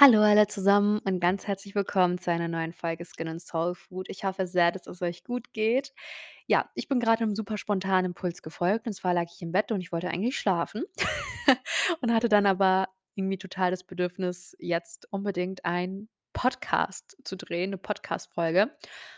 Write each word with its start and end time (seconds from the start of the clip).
Hallo 0.00 0.22
alle 0.22 0.46
zusammen 0.46 1.00
und 1.00 1.18
ganz 1.18 1.48
herzlich 1.48 1.74
willkommen 1.74 2.18
zu 2.18 2.30
einer 2.30 2.46
neuen 2.46 2.72
Folge 2.72 3.04
Skin 3.04 3.26
and 3.26 3.42
Soul 3.42 3.74
Food. 3.74 4.08
Ich 4.08 4.22
hoffe 4.22 4.46
sehr, 4.46 4.70
dass 4.70 4.86
es 4.86 5.02
euch 5.02 5.24
gut 5.24 5.52
geht. 5.52 5.92
Ja, 6.46 6.70
ich 6.76 6.86
bin 6.86 7.00
gerade 7.00 7.24
'nem 7.24 7.34
super 7.34 7.58
spontanen 7.58 8.04
Impuls 8.12 8.40
gefolgt 8.42 8.86
und 8.86 8.92
zwar 8.92 9.12
lag 9.12 9.24
ich 9.34 9.42
im 9.42 9.50
Bett 9.50 9.72
und 9.72 9.80
ich 9.80 9.90
wollte 9.90 10.08
eigentlich 10.08 10.38
schlafen 10.38 10.84
und 12.00 12.14
hatte 12.14 12.28
dann 12.28 12.46
aber 12.46 12.90
irgendwie 13.16 13.38
total 13.38 13.72
das 13.72 13.82
Bedürfnis, 13.82 14.54
jetzt 14.60 15.08
unbedingt 15.12 15.64
einen 15.64 16.08
Podcast 16.32 17.16
zu 17.24 17.36
drehen, 17.36 17.70
'ne 17.70 17.78
Podcast-Folge. 17.78 18.70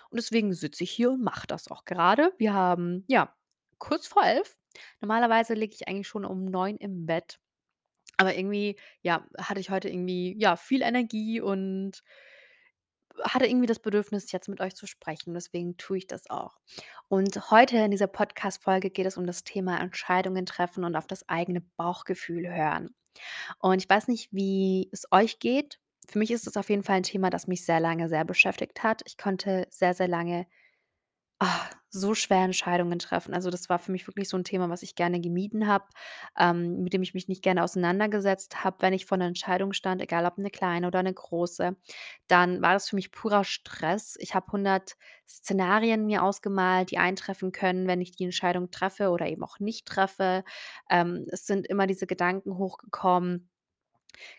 Und 0.09 0.16
deswegen 0.18 0.54
sitze 0.54 0.84
ich 0.84 0.90
hier 0.92 1.10
und 1.10 1.23
mache 1.23 1.46
das 1.46 1.70
auch 1.70 1.84
gerade. 1.84 2.32
Wir 2.38 2.54
haben, 2.54 3.04
ja, 3.06 3.34
kurz 3.78 4.06
vor 4.06 4.24
11. 4.24 4.56
Normalerweise 5.02 5.52
liege 5.52 5.74
ich 5.74 5.88
eigentlich 5.88 6.09
schon 6.09 6.24
um 6.24 6.46
9 6.46 6.76
im 6.78 7.04
Bett. 7.04 7.38
Aber 8.20 8.37
irgendwie, 8.37 8.77
ja, 9.02 9.27
hatte 9.38 9.60
ich 9.60 9.70
heute 9.70 9.88
irgendwie, 9.88 10.37
ja, 10.38 10.56
viel 10.56 10.83
Energie 10.83 11.41
und 11.41 12.02
hatte 13.23 13.46
irgendwie 13.46 13.66
das 13.66 13.80
Bedürfnis, 13.80 14.33
jetzt 14.33 14.48
mit 14.48 14.60
euch 14.60 14.74
zu 14.74 14.87
sprechen. 14.87 15.34
Deswegen 15.34 15.77
tue 15.77 15.98
ich 15.98 16.06
das 16.06 16.30
auch. 16.30 16.59
Und 17.09 17.51
heute 17.51 17.77
in 17.79 17.91
dieser 17.91 18.06
Podcast-Folge 18.06 18.91
geht 18.91 19.06
es 19.06 19.16
um 19.16 19.27
das 19.27 19.45
Thema 19.45 19.79
Entscheidungen 19.80 20.46
treffen 20.46 20.84
und 20.84 20.96
auf 20.96 21.06
das 21.06 21.29
eigene 21.29 21.60
Bauchgefühl 21.77 22.48
hören. 22.48 22.95
Und 23.60 23.83
ich 23.83 23.91
weiß 23.91 24.09
nicht, 24.09 24.30
wie 24.32 24.88
es 24.93 25.07
euch 25.12 25.38
geht. 25.41 25.80
Für 26.09 26.18
mich 26.18 26.30
ist 26.30 26.46
es 26.46 26.57
auf 26.57 26.71
jeden 26.71 26.84
Fall 26.84 26.98
'n 26.98 27.02
Thema, 27.05 27.30
das 27.30 27.46
mich 27.48 27.65
sehr 27.66 27.80
lange 27.80 28.09
sehr 28.09 28.24
beschäftigt 28.24 28.82
hat. 28.82 29.02
Ich 29.07 29.18
konnte 29.18 29.66
sehr, 29.71 29.95
sehr 29.95 30.09
lange, 30.09 30.46
ah, 31.40 31.71
so 31.91 32.15
schwer 32.15 32.45
Entscheidungen 32.45 32.99
treffen. 33.01 33.35
Also, 33.35 33.51
das 33.51 33.69
war 33.69 33.79
für 33.80 33.93
mich 33.93 34.07
wirklich 34.09 34.29
so 34.29 34.37
'n 34.38 34.45
Thema, 34.45 34.71
was 34.71 34.83
ich 34.85 34.95
gerne 34.95 35.21
gemieden 35.21 35.66
habe, 35.69 35.87
ähm, 36.38 36.83
mit 36.85 36.93
dem 36.95 37.02
ich 37.02 37.15
mich 37.15 37.29
nicht 37.29 37.43
gerne 37.43 37.65
auseinandergesetzt 37.65 38.65
habe. 38.65 38.79
Wenn 38.80 38.95
ich 38.95 39.07
vor 39.07 39.19
'ner 39.19 39.27
Entscheidung 39.27 39.73
stand, 39.74 40.02
egal 40.02 40.27
ob 40.27 40.38
'ne 40.38 40.51
kleine 40.51 40.87
oder 40.88 41.02
'ne 41.02 41.13
große, 41.15 41.77
dann 42.29 42.63
war 42.63 42.74
das 42.74 42.88
für 42.91 42.96
mich 42.96 43.13
purer 43.13 43.45
Stress. 43.45 44.16
Ich 44.21 44.35
habe 44.37 44.52
100 44.52 44.96
Szenarien 45.29 46.07
mir 46.07 46.23
ausgemalt, 46.24 46.91
die 46.93 46.99
eintreffen 46.99 47.52
können, 47.52 47.88
wenn 47.88 48.01
ich 48.01 48.13
die 48.13 48.24
Entscheidung 48.24 48.71
treffe 48.71 49.11
oder 49.11 49.29
eben 49.29 49.45
auch 49.45 49.61
nicht 49.61 49.87
treffe. 49.87 50.45
Ähm, 50.91 51.27
es 51.30 51.46
sind 51.46 51.66
immer 51.68 51.87
diese 51.88 52.07
Gedanken 52.09 52.59
hochgekommen: 52.59 53.49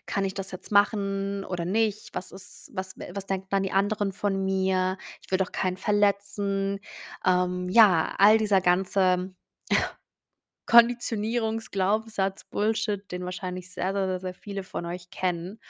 „Kann 0.06 0.24
ich 0.24 0.34
das 0.34 0.50
jetzt 0.50 0.70
machen 0.72 1.44
oder 1.44 1.64
nicht? 1.64 2.14
Was 2.14 2.32
ist 2.32 2.70
was 2.74 2.94
was 3.12 3.26
denken 3.26 3.48
dann 3.50 3.62
die 3.62 3.72
anderen 3.72 4.12
von 4.12 4.44
mir? 4.44 4.98
Ich 5.24 5.30
will 5.30 5.38
doch 5.38 5.52
keinen 5.52 5.76
verletzen.“ 5.76 6.80
Ähm, 7.24 7.68
ja, 7.68 8.14
all 8.18 8.38
dieser 8.38 8.60
ganze 8.60 9.34
Konditionierungs 10.66 11.70
Glaubenssatz, 11.70 12.44
Bullshit, 12.44 13.10
den 13.12 13.24
wahrscheinlich 13.24 13.72
sehr, 13.72 13.92
sehr, 13.92 14.06
sehr, 14.06 14.20
sehr 14.20 14.34
viele 14.34 14.62
von 14.62 14.86
euch 14.86 15.10
kennen. 15.10 15.60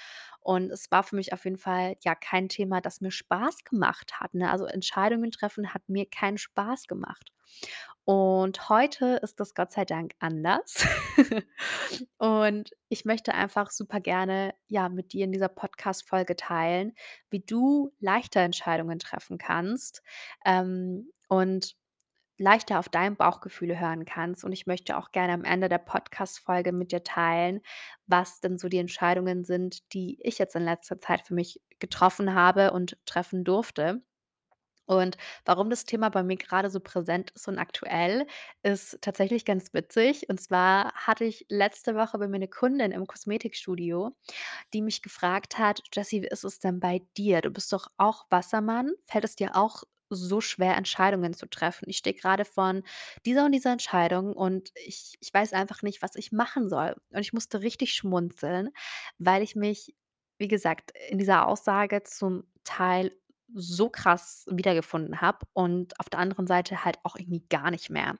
Und 0.40 0.70
es 0.72 0.90
war 0.90 1.02
für 1.04 1.16
mich 1.16 1.32
auf 1.32 1.44
jeden 1.44 1.56
Fall, 1.58 1.96
ja, 2.02 2.14
kein 2.14 2.48
Thema, 2.48 2.80
das 2.80 3.00
mir 3.00 3.12
Spaß 3.12 3.64
gemacht 3.64 4.20
hat, 4.20 4.34
ne? 4.34 4.50
Also, 4.50 4.64
Entscheidungen 4.66 5.30
treffen 5.30 5.72
hat 5.72 5.82
mir 5.88 6.06
keinen 6.10 6.38
Spaß 6.38 6.88
gemacht. 6.88 7.30
Und 8.04 8.68
heute 8.68 9.20
ist 9.22 9.38
das 9.38 9.54
Gott 9.54 9.70
sei 9.72 9.84
Dank 9.84 10.12
anders. 10.18 10.84
Und 12.18 12.70
ich 12.88 13.04
möchte 13.04 13.34
einfach 13.34 13.70
super 13.70 14.00
gerne, 14.00 14.54
ja, 14.66 14.88
mit 14.88 15.12
dir 15.12 15.24
in 15.24 15.32
dieser 15.32 15.48
Podcast-Folge 15.48 16.34
teilen, 16.36 16.94
wie 17.30 17.40
du 17.40 17.92
leichter 18.00 18.40
Entscheidungen 18.40 18.98
treffen 18.98 19.38
kannst, 19.38 20.02
ähm, 20.44 21.10
und 21.28 21.76
leichter 22.42 22.78
auf 22.78 22.88
dein 22.90 23.16
Bauchgefühl 23.16 23.78
hören 23.80 24.04
kannst. 24.04 24.44
Und 24.44 24.52
ich 24.52 24.66
möchte 24.66 24.96
auch 24.98 25.12
gerne 25.12 25.32
am 25.34 25.44
Ende 25.44 25.68
der 25.68 25.78
Podcast-Folge 25.78 26.72
mit 26.72 26.92
dir 26.92 27.04
teilen, 27.04 27.60
was 28.06 28.40
denn 28.40 28.58
so 28.58 28.68
die 28.68 28.78
Entscheidungen 28.78 29.44
sind, 29.44 29.92
die 29.94 30.18
ich 30.22 30.38
jetzt 30.38 30.56
in 30.56 30.64
letzter 30.64 30.98
Zeit 30.98 31.22
für 31.26 31.34
mich 31.34 31.60
getroffen 31.80 32.34
habe 32.34 32.72
und 32.72 32.96
treffen 33.06 33.44
durfte. 33.44 34.02
Und 34.86 35.16
warum 35.46 35.70
das 35.70 35.84
Thema 35.86 36.10
bei 36.10 36.22
mir 36.24 36.36
grade 36.36 36.70
so 36.70 36.80
präsent 36.80 37.30
ist 37.32 37.48
und 37.48 37.58
aktuell, 37.58 38.26
ist 38.62 38.98
tatsächlich 39.02 39.44
ganz 39.44 39.72
witzig. 39.74 40.28
Und 40.28 40.40
zwar 40.40 40.92
hatte 40.94 41.24
ich 41.24 41.46
letzte 41.48 41.94
Woche 41.94 42.18
bei 42.18 42.28
mir 42.28 42.38
'ne 42.40 42.48
Kundin 42.48 42.92
im 42.92 43.06
Kosmetikstudio, 43.06 44.10
die 44.74 44.82
mich 44.82 45.02
gefragt 45.02 45.58
hat: 45.58 45.82
„Jessie, 45.94 46.22
wie 46.22 46.28
ist 46.28 46.44
es 46.44 46.58
denn 46.60 46.80
bei 46.80 47.02
dir? 47.16 47.40
Du 47.42 47.50
bist 47.50 47.72
doch 47.72 47.88
auch 47.98 48.26
Wassermann. 48.30 48.92
Fällt 49.06 49.24
es 49.24 49.36
dir 49.36 49.56
auch 49.56 49.84
so 50.16 50.40
schwer, 50.40 50.76
Entscheidungen 50.76 51.34
zu 51.34 51.46
treffen? 51.46 51.86
Ich 51.88 51.98
stehe 51.98 52.14
grade 52.16 52.44
von 52.44 52.82
dieser 53.26 53.44
und 53.46 53.52
dieser 53.52 53.72
Entscheidung 53.72 54.32
und 54.34 54.70
ich 54.86 55.16
ich 55.20 55.32
weiß 55.34 55.52
einfach 55.54 55.82
nicht, 55.82 56.02
was 56.02 56.16
ich 56.16 56.32
machen 56.32 56.68
soll.“ 56.68 56.96
Und 57.10 57.20
ich 57.20 57.32
musste 57.32 57.62
richtig 57.62 57.94
schmunzeln, 57.94 58.70
weil 59.18 59.42
ich 59.42 59.56
mich, 59.56 59.94
wie 60.38 60.48
gesagt, 60.48 60.92
in 61.10 61.18
dieser 61.18 61.46
Aussage 61.48 62.02
zum 62.04 62.44
Teil 62.64 63.12
so 63.54 63.90
krass 63.90 64.46
wiedergefunden 64.50 65.20
habe 65.20 65.46
und 65.52 65.98
auf 66.00 66.08
der 66.08 66.20
anderen 66.20 66.46
Seite 66.46 66.84
halt 66.86 66.98
auch 67.04 67.16
irgendwie 67.16 67.44
gar 67.50 67.70
nicht 67.70 67.90
mehr. 67.90 68.16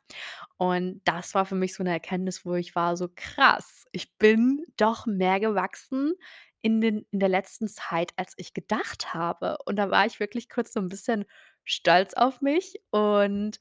Und 0.59 1.01
das 1.05 1.35
war 1.35 1.47
für 1.47 1.55
mich 1.57 1.75
so 1.75 1.83
'ne 1.85 1.91
Erkenntnis, 1.93 2.45
wo 2.47 2.55
ich 2.55 2.75
war 2.77 2.97
so: 2.97 3.09
„Krass, 3.15 3.87
ich 3.93 4.17
bin 4.19 4.65
doch 4.77 5.07
mehr 5.07 5.41
gewachsen 5.41 6.15
in 6.63 6.81
den 6.81 7.07
in 7.13 7.21
der 7.21 7.29
letzten 7.29 7.69
Zeit, 7.69 8.13
als 8.17 8.35
ich 8.39 8.55
gedacht 8.55 9.15
habe.“ 9.15 9.59
Und 9.67 9.77
da 9.77 9.91
war 9.91 10.07
ich 10.07 10.21
wirklich 10.21 10.49
kurz 10.51 10.73
so 10.73 10.81
'n 10.81 10.89
bisschen 10.89 11.25
stolz 11.65 12.15
auf 12.15 12.41
mich 12.43 12.81
und, 12.91 13.59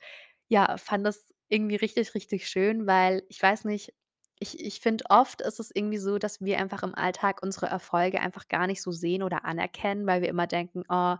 ja, 0.50 0.78
fand 0.78 1.06
das 1.06 1.34
irgendwie 1.50 1.76
richtig, 1.78 2.16
richtig 2.16 2.48
schön, 2.50 2.88
weil 2.88 3.24
ich 3.30 3.42
weiß 3.42 3.66
nicht, 3.66 3.94
ich 4.40 4.60
ich 4.66 4.80
finde, 4.82 5.06
oft 5.10 5.42
ist 5.42 5.60
es 5.60 5.72
irgendwie 5.74 5.98
so, 6.00 6.18
dass 6.18 6.42
wir 6.42 6.60
einfach 6.60 6.84
im 6.84 6.96
Alltag 6.96 7.42
unsere 7.44 7.68
Erfolge 7.68 8.20
einfach 8.22 8.48
gar 8.50 8.68
nicht 8.68 8.82
so 8.82 8.92
sehen 8.92 9.24
oder 9.24 9.46
anerkennen, 9.46 10.08
weil 10.08 10.22
wir 10.24 10.30
immer 10.30 10.48
denken: 10.48 10.84
„Oh, 10.90 11.16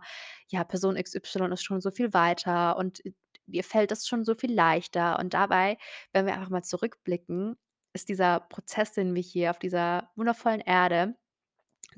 ja, 0.50 0.64
Person 0.64 0.96
XY 0.96 1.52
ist 1.52 1.62
schon 1.64 1.80
so 1.80 1.90
viel 1.92 2.12
weiter 2.14 2.76
und, 2.76 3.00
ihr 3.48 3.64
fällt 3.64 3.90
das 3.92 4.06
schon 4.08 4.24
so 4.24 4.34
viel 4.34 4.52
leichter.“ 4.54 5.18
Und 5.20 5.34
dabei, 5.34 5.78
wenn 6.12 6.26
wir 6.26 6.34
einfach 6.34 6.50
mal 6.50 6.62
zurückblicken, 6.64 7.56
ist 7.94 8.08
dieser 8.08 8.40
Prozess, 8.40 8.92
den 8.92 9.14
wir 9.14 9.22
hier 9.22 9.50
auf 9.50 9.58
dieser 9.60 10.10
wundervollen 10.16 10.60
Erde 10.60 11.14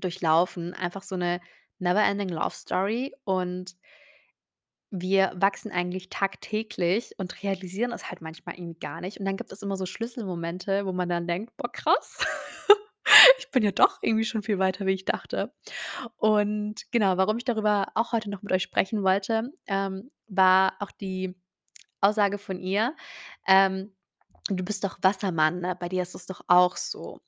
durchlaufen, 0.01 0.75
einfach 0.75 1.03
so 1.03 1.17
'ne 1.17 1.41
never 1.79 2.03
ending 2.05 2.29
Love 2.31 2.55
Story 2.55 3.15
und 3.25 3.77
wir 4.91 5.33
wachsen 5.35 5.73
eigentlich 5.73 6.09
tagtäglich 6.09 7.15
und 7.19 7.43
realisieren 7.43 7.91
es 7.93 8.09
halt 8.11 8.21
manchmal 8.21 8.55
irgendwie 8.57 8.79
gar 8.79 9.01
nicht. 9.01 9.19
Und 9.19 9.25
dann 9.27 9.37
gibt 9.37 9.51
es 9.53 9.63
immer 9.63 9.77
so 9.77 9.87
Schlüsselmomente, 9.87 10.87
wo 10.87 10.93
man 10.93 11.09
dann 11.09 11.27
denkt: 11.27 11.57
„Boah, 11.57 11.71
krass, 11.73 12.19
ich 13.39 13.51
bin 13.51 13.63
ja 13.65 13.73
doch 13.73 13.99
irgendwie 14.03 14.25
schon 14.25 14.43
viel 14.43 14.59
weiter, 14.59 14.87
wie 14.87 14.93
ich 14.93 15.05
dachte.“ 15.05 15.53
Und 16.17 16.91
genau, 16.93 17.17
warum 17.17 17.39
ich 17.39 17.45
darüber 17.45 17.89
auch 17.95 18.13
heute 18.13 18.31
noch 18.31 18.43
mit 18.43 18.53
euch 18.53 18.63
sprechen 18.63 19.03
wollte, 19.03 19.53
ähm, 19.67 20.11
war 20.29 20.75
auch 20.81 20.93
die 20.93 21.35
Aussage 22.01 22.39
von 22.39 22.61
ihr, 22.61 22.97
ähm: 23.49 23.95
„Du 24.51 24.65
bist 24.65 24.85
doch 24.85 24.99
Wassermann, 25.03 25.61
ne? 25.61 25.77
Bei 25.81 25.89
dir 25.91 26.03
ist 26.03 26.15
es 26.17 26.27
doch 26.27 26.43
auch 26.49 26.77
so.“ 26.77 27.21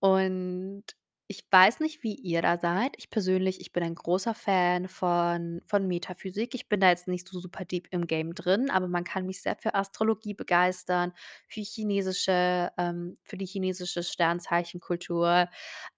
Und 0.00 0.84
ich 1.26 1.46
weiß 1.50 1.80
nicht, 1.80 2.02
wie 2.02 2.14
ihr 2.14 2.42
da 2.42 2.58
seid. 2.58 2.94
Ich 2.98 3.08
persönlich, 3.10 3.60
ich 3.60 3.72
bin 3.72 3.82
ein 3.82 3.94
großer 3.94 4.34
Fan 4.34 4.88
von 4.88 5.62
von 5.66 5.86
Metaphysik. 5.88 6.54
Ich 6.54 6.68
bin 6.68 6.80
da 6.80 6.90
jetzt 6.90 7.08
nicht 7.08 7.26
so 7.28 7.38
super 7.40 7.64
deep 7.64 7.88
im 7.92 8.06
Game 8.06 8.34
drin, 8.34 8.70
aber 8.70 8.88
man 8.88 9.04
kann 9.04 9.24
mich 9.26 9.40
sehr 9.42 9.56
für 9.56 9.74
Astrologie 9.74 10.34
begeistern, 10.34 11.12
für 11.48 11.62
chinesische 11.62 12.70
ähm, 12.78 13.16
für 13.24 13.38
die 13.38 13.46
chinesische 13.46 14.02
Sternzeichenkultur, 14.02 15.48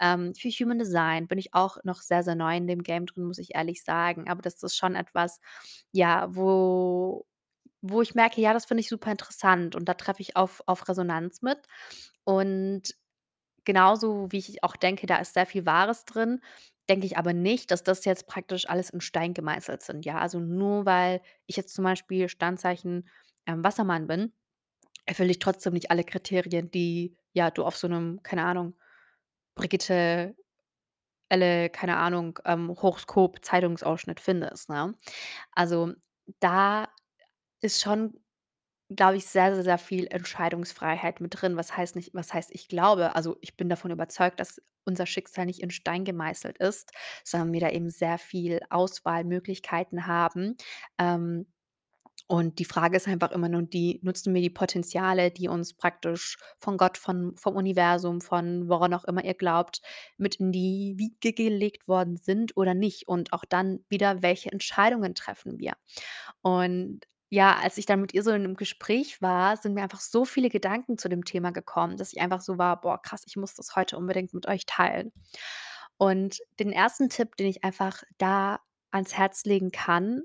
ähm, 0.01 0.35
für 0.35 0.49
Human 0.51 0.79
Design 0.79 1.27
bin 1.29 1.39
ich 1.39 1.55
auch 1.55 1.79
noch 1.85 2.03
sehr, 2.03 2.23
sehr 2.23 2.35
neu 2.37 2.57
in 2.57 2.67
dem 2.69 2.83
Game 2.83 3.07
drin, 3.07 3.25
muss 3.25 3.39
ich 3.39 3.55
ehrlich 3.55 3.83
sagen. 3.85 4.29
Aber 4.29 4.43
das 4.43 4.63
ist 4.63 4.77
schon 4.77 4.95
etwas, 4.95 5.41
ja, 5.93 6.29
wo 6.35 7.27
wo 7.83 8.03
ich 8.03 8.15
merke: 8.15 8.41
„Ja, 8.41 8.53
das 8.55 8.67
finde 8.67 8.81
ich 8.83 8.89
super 8.89 9.11
interessant.“ 9.13 9.77
Und 9.77 9.87
da 9.89 9.95
treffe 9.95 10.23
ich 10.23 10.37
auf 10.37 10.63
auf 10.67 10.89
Resonanz 10.89 11.43
mit. 11.43 11.59
Und 12.25 12.95
genauso 13.67 14.33
wie 14.33 14.39
ich 14.39 14.65
auch 14.65 14.77
denke, 14.77 15.07
da 15.09 15.19
ist 15.19 15.35
sehr 15.35 15.47
viel 15.47 15.67
Wahres 15.67 16.07
drin, 16.07 16.41
denke 16.91 17.07
ich 17.07 17.19
aber 17.19 17.35
nicht, 17.35 17.73
dass 17.73 17.85
das 17.85 18.07
jetzt 18.07 18.29
praktisch 18.29 18.69
alles 18.71 18.91
in 18.91 19.03
Stein 19.03 19.35
gemeißelt 19.35 19.83
sind, 19.83 20.07
ja? 20.07 20.19
Also, 20.21 20.41
nur 20.41 20.87
weil 20.87 21.23
ich 21.47 21.57
jetzt 21.59 21.75
zum 21.75 21.85
Beispiel 21.85 22.29
Sternzeichen, 22.31 23.09
ähm, 23.47 23.65
Wassermann 23.65 24.09
bin, 24.09 24.33
erfülle 25.07 25.31
ich 25.33 25.39
trotzdem 25.41 25.75
nicht 25.75 25.91
alle 25.91 26.05
Kriterien, 26.05 26.71
die, 26.71 27.17
ja, 27.35 27.51
du 27.51 27.65
auf 27.65 27.77
so 27.77 27.89
'nem, 27.89 28.23
keine 28.23 28.45
Ahnung, 28.45 28.77
Brigitte 29.57 30.37
Elle, 31.31 31.71
keine 31.71 31.97
Ahnung, 31.97 32.39
ähm, 32.45 32.71
Horoskop-Zeitungsausschnitt 32.71 34.21
findest, 34.21 34.69
ne? 34.69 34.95
Also, 35.53 35.93
da 36.41 36.89
ist 37.63 37.83
schon, 37.83 38.15
glaube 38.95 39.17
ich, 39.17 39.27
sehr, 39.27 39.55
sehr, 39.55 39.65
sehr 39.65 39.79
viel 39.79 40.07
Entscheidungsfreiheit 40.09 41.21
mit 41.21 41.41
drin. 41.41 41.57
Was 41.57 41.77
heißt 41.77 41.97
nicht 41.97 42.15
was 42.15 42.33
heißt, 42.35 42.51
ich 42.53 42.69
glaube 42.69 43.15
also, 43.17 43.37
ich 43.41 43.57
bin 43.57 43.69
davon 43.69 43.91
überzeugt, 43.91 44.41
dass 44.41 44.61
unser 44.85 45.07
Schicksal 45.07 45.47
nicht 45.47 45.61
in 45.63 45.71
Stein 45.71 46.05
gemeißelt 46.05 46.59
ist, 46.59 46.93
sondern 47.25 47.53
wir 47.53 47.61
da 47.61 47.71
eben 47.71 47.91
sehr 47.91 48.19
viel 48.19 48.61
Auswahlmöglichkeiten 48.71 50.07
haben. 50.07 50.57
Ähm 50.99 51.47
Und 52.29 52.59
die 52.59 52.65
Frage 52.65 52.97
ist 52.97 53.07
einfach 53.09 53.31
immer 53.33 53.49
nur 53.49 53.63
die: 53.63 54.01
Nutzen 54.03 54.35
wir 54.35 54.43
die 54.43 54.51
Potenziale, 54.51 55.31
die 55.31 55.49
uns 55.49 55.75
praktisch 55.75 56.39
von 56.59 56.77
Gott, 56.77 56.99
von 56.99 57.37
vom 57.37 57.55
Universum, 57.57 58.21
von 58.21 58.69
woran 58.69 58.95
auch 58.95 59.05
immer 59.05 59.25
ihr 59.25 59.35
glaubt, 59.35 59.81
mit 60.19 60.37
in 60.37 60.51
die 60.53 60.95
Wiege 60.99 61.33
gelegt 61.35 61.87
worden 61.89 62.17
sind 62.17 62.57
oder 62.57 62.75
nicht? 62.75 63.07
Und 63.09 63.33
auch 63.33 63.45
dann 63.45 63.85
wieder, 63.89 64.23
welche 64.23 64.51
Entscheidungen 64.53 65.15
treffen 65.15 65.59
wir? 65.61 65.75
Und 66.43 67.01
ja, 67.37 67.57
als 67.59 67.79
ich 67.79 67.87
dann 67.87 68.01
mit 68.01 68.15
ihr 68.15 68.23
so 68.23 68.31
in 68.33 68.43
'nem 68.43 68.57
Gespräch 68.57 69.23
war, 69.23 69.57
sind 69.59 69.75
mir 69.75 69.83
einfach 69.83 70.01
so 70.01 70.25
viele 70.25 70.49
Gedanken 70.51 70.99
zu 70.99 71.09
dem 71.09 71.25
Thema 71.25 71.51
gekommen, 71.53 71.97
dass 71.99 72.13
ich 72.13 72.21
einfach 72.21 72.41
so 72.41 72.59
war: 72.59 72.81
„Boah, 72.81 73.01
krass, 73.03 73.25
ich 73.27 73.37
muss 73.37 73.55
das 73.55 73.77
heute 73.77 73.99
unbedingt 73.99 74.35
mit 74.35 74.47
euch 74.49 74.67
teilen.“ 74.67 75.13
Und 75.99 76.41
den 76.61 76.73
ersten 76.73 77.11
Tipp, 77.11 77.37
den 77.37 77.47
ich 77.49 77.65
einfach 77.65 78.03
da 78.19 78.61
ans 78.93 79.15
Herz 79.19 79.45
legen 79.45 79.73
kann, 79.73 80.23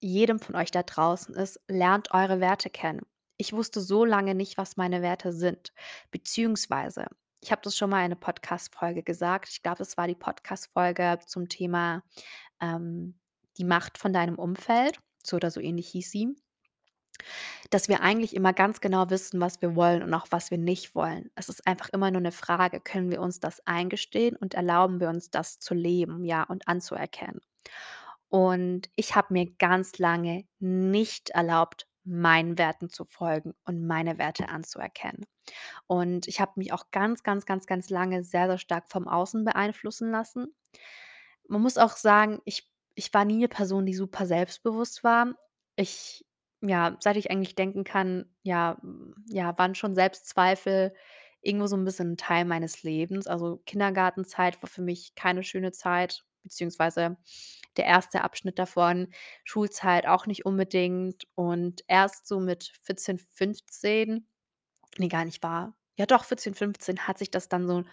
jedem 0.00 0.40
von 0.40 0.56
euch 0.56 0.70
da 0.72 0.82
draußen 0.84 1.34
ist: 1.36 1.60
Lernt 1.68 2.12
eure 2.14 2.40
Werte 2.40 2.70
kennen. 2.70 3.02
Ich 3.38 3.52
wusste 3.54 3.80
so 3.82 4.04
lange 4.06 4.34
nicht, 4.36 4.58
was 4.58 4.76
meine 4.78 5.02
Werte 5.02 5.32
sind, 5.32 5.72
beziehungsweise 6.12 7.06
ich 7.42 7.52
habe 7.52 7.62
das 7.64 7.76
schon 7.76 7.90
mal 7.90 8.04
in 8.04 8.10
'ne 8.10 8.16
Podcast-Folge 8.16 9.02
gesagt. 9.04 9.48
Ich 9.50 9.62
glaube, 9.62 9.82
es 9.84 9.96
war 9.98 10.08
die 10.08 10.14
Podcast-Folge 10.16 11.18
zum 11.26 11.48
Thema, 11.50 12.02
ähm, 12.62 13.18
„Die 13.58 13.64
Macht 13.64 13.98
von 13.98 14.12
deinem 14.14 14.36
Umfeld“, 14.38 14.98
so 15.26 15.36
oder 15.36 15.50
so 15.50 15.60
ähnlich 15.60 15.88
hieß 15.88 16.10
sie 16.10 16.36
dass 17.70 17.88
wir 17.88 18.00
eigentlich 18.02 18.34
immer 18.34 18.52
ganz 18.52 18.80
genau 18.80 19.10
wissen, 19.10 19.40
was 19.40 19.60
wir 19.62 19.74
wollen 19.76 20.02
und 20.02 20.12
auch 20.14 20.26
was 20.30 20.50
wir 20.50 20.58
nicht 20.58 20.94
wollen. 20.94 21.30
Es 21.34 21.48
ist 21.48 21.66
einfach 21.66 21.88
immer 21.90 22.10
nur 22.10 22.20
'ne 22.20 22.32
Frage, 22.32 22.80
können 22.80 23.10
wir 23.10 23.20
uns 23.20 23.40
das 23.40 23.66
eingestehen 23.66 24.36
und 24.36 24.54
erlauben 24.54 25.00
wir 25.00 25.08
uns 25.08 25.30
das 25.30 25.58
zu 25.58 25.74
leben, 25.74 26.24
ja, 26.24 26.42
und 26.44 26.68
anzuerkennen. 26.68 27.40
Und 28.28 28.90
ich 28.96 29.16
habe 29.16 29.32
mir 29.34 29.52
ganz 29.58 29.98
lange 29.98 30.44
nicht 30.60 31.30
erlaubt, 31.30 31.86
meinen 32.04 32.58
Werten 32.58 32.90
zu 32.90 33.04
folgen 33.04 33.54
und 33.64 33.86
meine 33.86 34.18
Werte 34.18 34.48
anzuerkennen. 34.48 35.26
Und 35.86 36.28
ich 36.28 36.40
habe 36.40 36.52
mich 36.56 36.72
auch 36.72 36.90
ganz, 36.92 37.22
ganz, 37.24 37.46
ganz, 37.46 37.66
ganz 37.66 37.90
lange 37.90 38.24
sehr, 38.24 38.48
sehr 38.48 38.58
stark 38.58 38.90
vom 38.90 39.08
Außen 39.08 39.44
beeinflussen 39.44 40.10
lassen. 40.12 40.54
Man 41.48 41.62
muss 41.62 41.78
auch 41.78 41.96
sagen, 41.96 42.40
ich 42.44 42.68
ich 42.94 43.12
war 43.14 43.24
nie 43.24 43.38
'ne 43.38 43.48
Person, 43.48 43.86
die 43.86 43.94
super 43.94 44.26
selbstbewusst 44.26 45.04
war. 45.04 45.34
Ich 45.76 46.24
ja, 46.62 46.96
seit 47.00 47.16
ich 47.16 47.30
eigentlich 47.30 47.54
denken 47.56 47.84
kann, 47.84 48.26
ja 48.42 48.78
ja, 49.28 49.56
waren 49.58 49.74
schon 49.74 49.94
Selbstzweifel 49.94 50.94
irgendwo 51.42 51.66
so 51.66 51.76
'n 51.76 51.84
bisschen 51.84 52.12
'n 52.14 52.16
Teil 52.16 52.44
meines 52.46 52.82
Lebens. 52.82 53.26
Also, 53.26 53.58
Kindergartenzeit 53.66 54.62
war 54.62 54.68
für 54.70 54.82
mich 54.82 55.14
keine 55.14 55.42
schöne 55.44 55.72
Zeit, 55.72 56.24
beziehungsweise 56.42 57.16
der 57.76 57.86
1. 57.86 58.24
Abschnitt 58.24 58.58
davon, 58.58 59.08
Schulzeit 59.44 60.06
auch 60.06 60.26
nicht 60.26 60.46
unbedingt. 60.46 61.24
Und 61.34 61.82
erst 61.88 62.26
so 62.28 62.40
mit 62.40 62.72
14, 62.82 63.18
15 63.32 64.28
ne, 64.98 65.08
gar 65.08 65.24
nicht 65.26 65.42
wahr. 65.44 65.76
Ja 65.98 66.06
doch, 66.06 66.24
14, 66.24 66.54
15 66.54 67.06
hat 67.08 67.18
sich 67.18 67.30
das 67.32 67.48
dann 67.50 67.66
so 67.68 67.84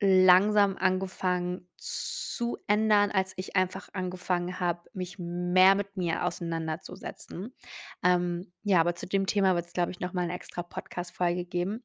langsam 0.00 0.76
angefangen 0.78 1.68
zu 1.76 2.58
ändern, 2.66 3.10
als 3.10 3.32
ich 3.36 3.56
einfach 3.56 3.88
angefangen 3.92 4.60
habe, 4.60 4.88
mich 4.94 5.18
mehr 5.18 5.74
mit 5.74 5.96
mir 5.96 6.24
auseinanderzusetzen. 6.24 7.54
Ähm, 8.02 8.52
ja, 8.62 8.80
aber 8.80 8.94
zu 8.94 9.06
dem 9.06 9.26
Thema 9.26 9.54
wird's, 9.54 9.72
glaube 9.74 9.90
ich, 9.92 10.00
noch 10.00 10.12
mal 10.14 10.26
'ne 10.26 10.34
extra 10.34 10.62
Podcast-Folge 10.62 11.44
geben. 11.44 11.82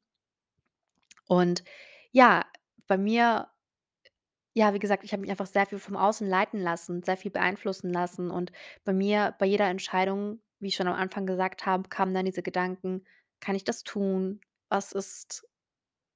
Und 1.28 1.64
ja, 2.12 2.44
bei 2.86 2.96
mir 2.98 3.48
ja, 4.54 4.72
wie 4.72 4.78
gesagt, 4.78 5.04
ich 5.04 5.12
habe 5.12 5.20
mich 5.20 5.30
einfach 5.30 5.46
sehr 5.46 5.66
viel 5.66 5.78
vom 5.78 5.96
Außen 5.96 6.26
leiten 6.26 6.58
lassen, 6.60 7.02
sehr 7.02 7.18
viel 7.18 7.30
beeinflussen 7.30 7.92
lassen. 7.92 8.30
Und 8.30 8.52
bei 8.84 8.94
mir 8.94 9.34
bei 9.38 9.44
jeder 9.46 9.66
Entscheidung, 9.68 10.40
wie 10.60 10.68
ich 10.68 10.76
schon 10.76 10.88
am 10.88 10.94
Anfang 10.94 11.26
gesagt 11.26 11.66
habe, 11.66 11.88
kamen 11.90 12.14
dann 12.14 12.24
diese 12.24 12.42
Gedanken: 12.42 13.04
„Kann 13.40 13.54
ich 13.54 13.64
das 13.64 13.84
tun? 13.84 14.40
Was 14.70 14.92
ist 14.92 15.46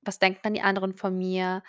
was 0.02 0.18
denken 0.18 0.40
dann 0.42 0.54
die 0.54 0.62
anderen 0.62 0.94
von 0.94 1.16
mir? 1.16 1.62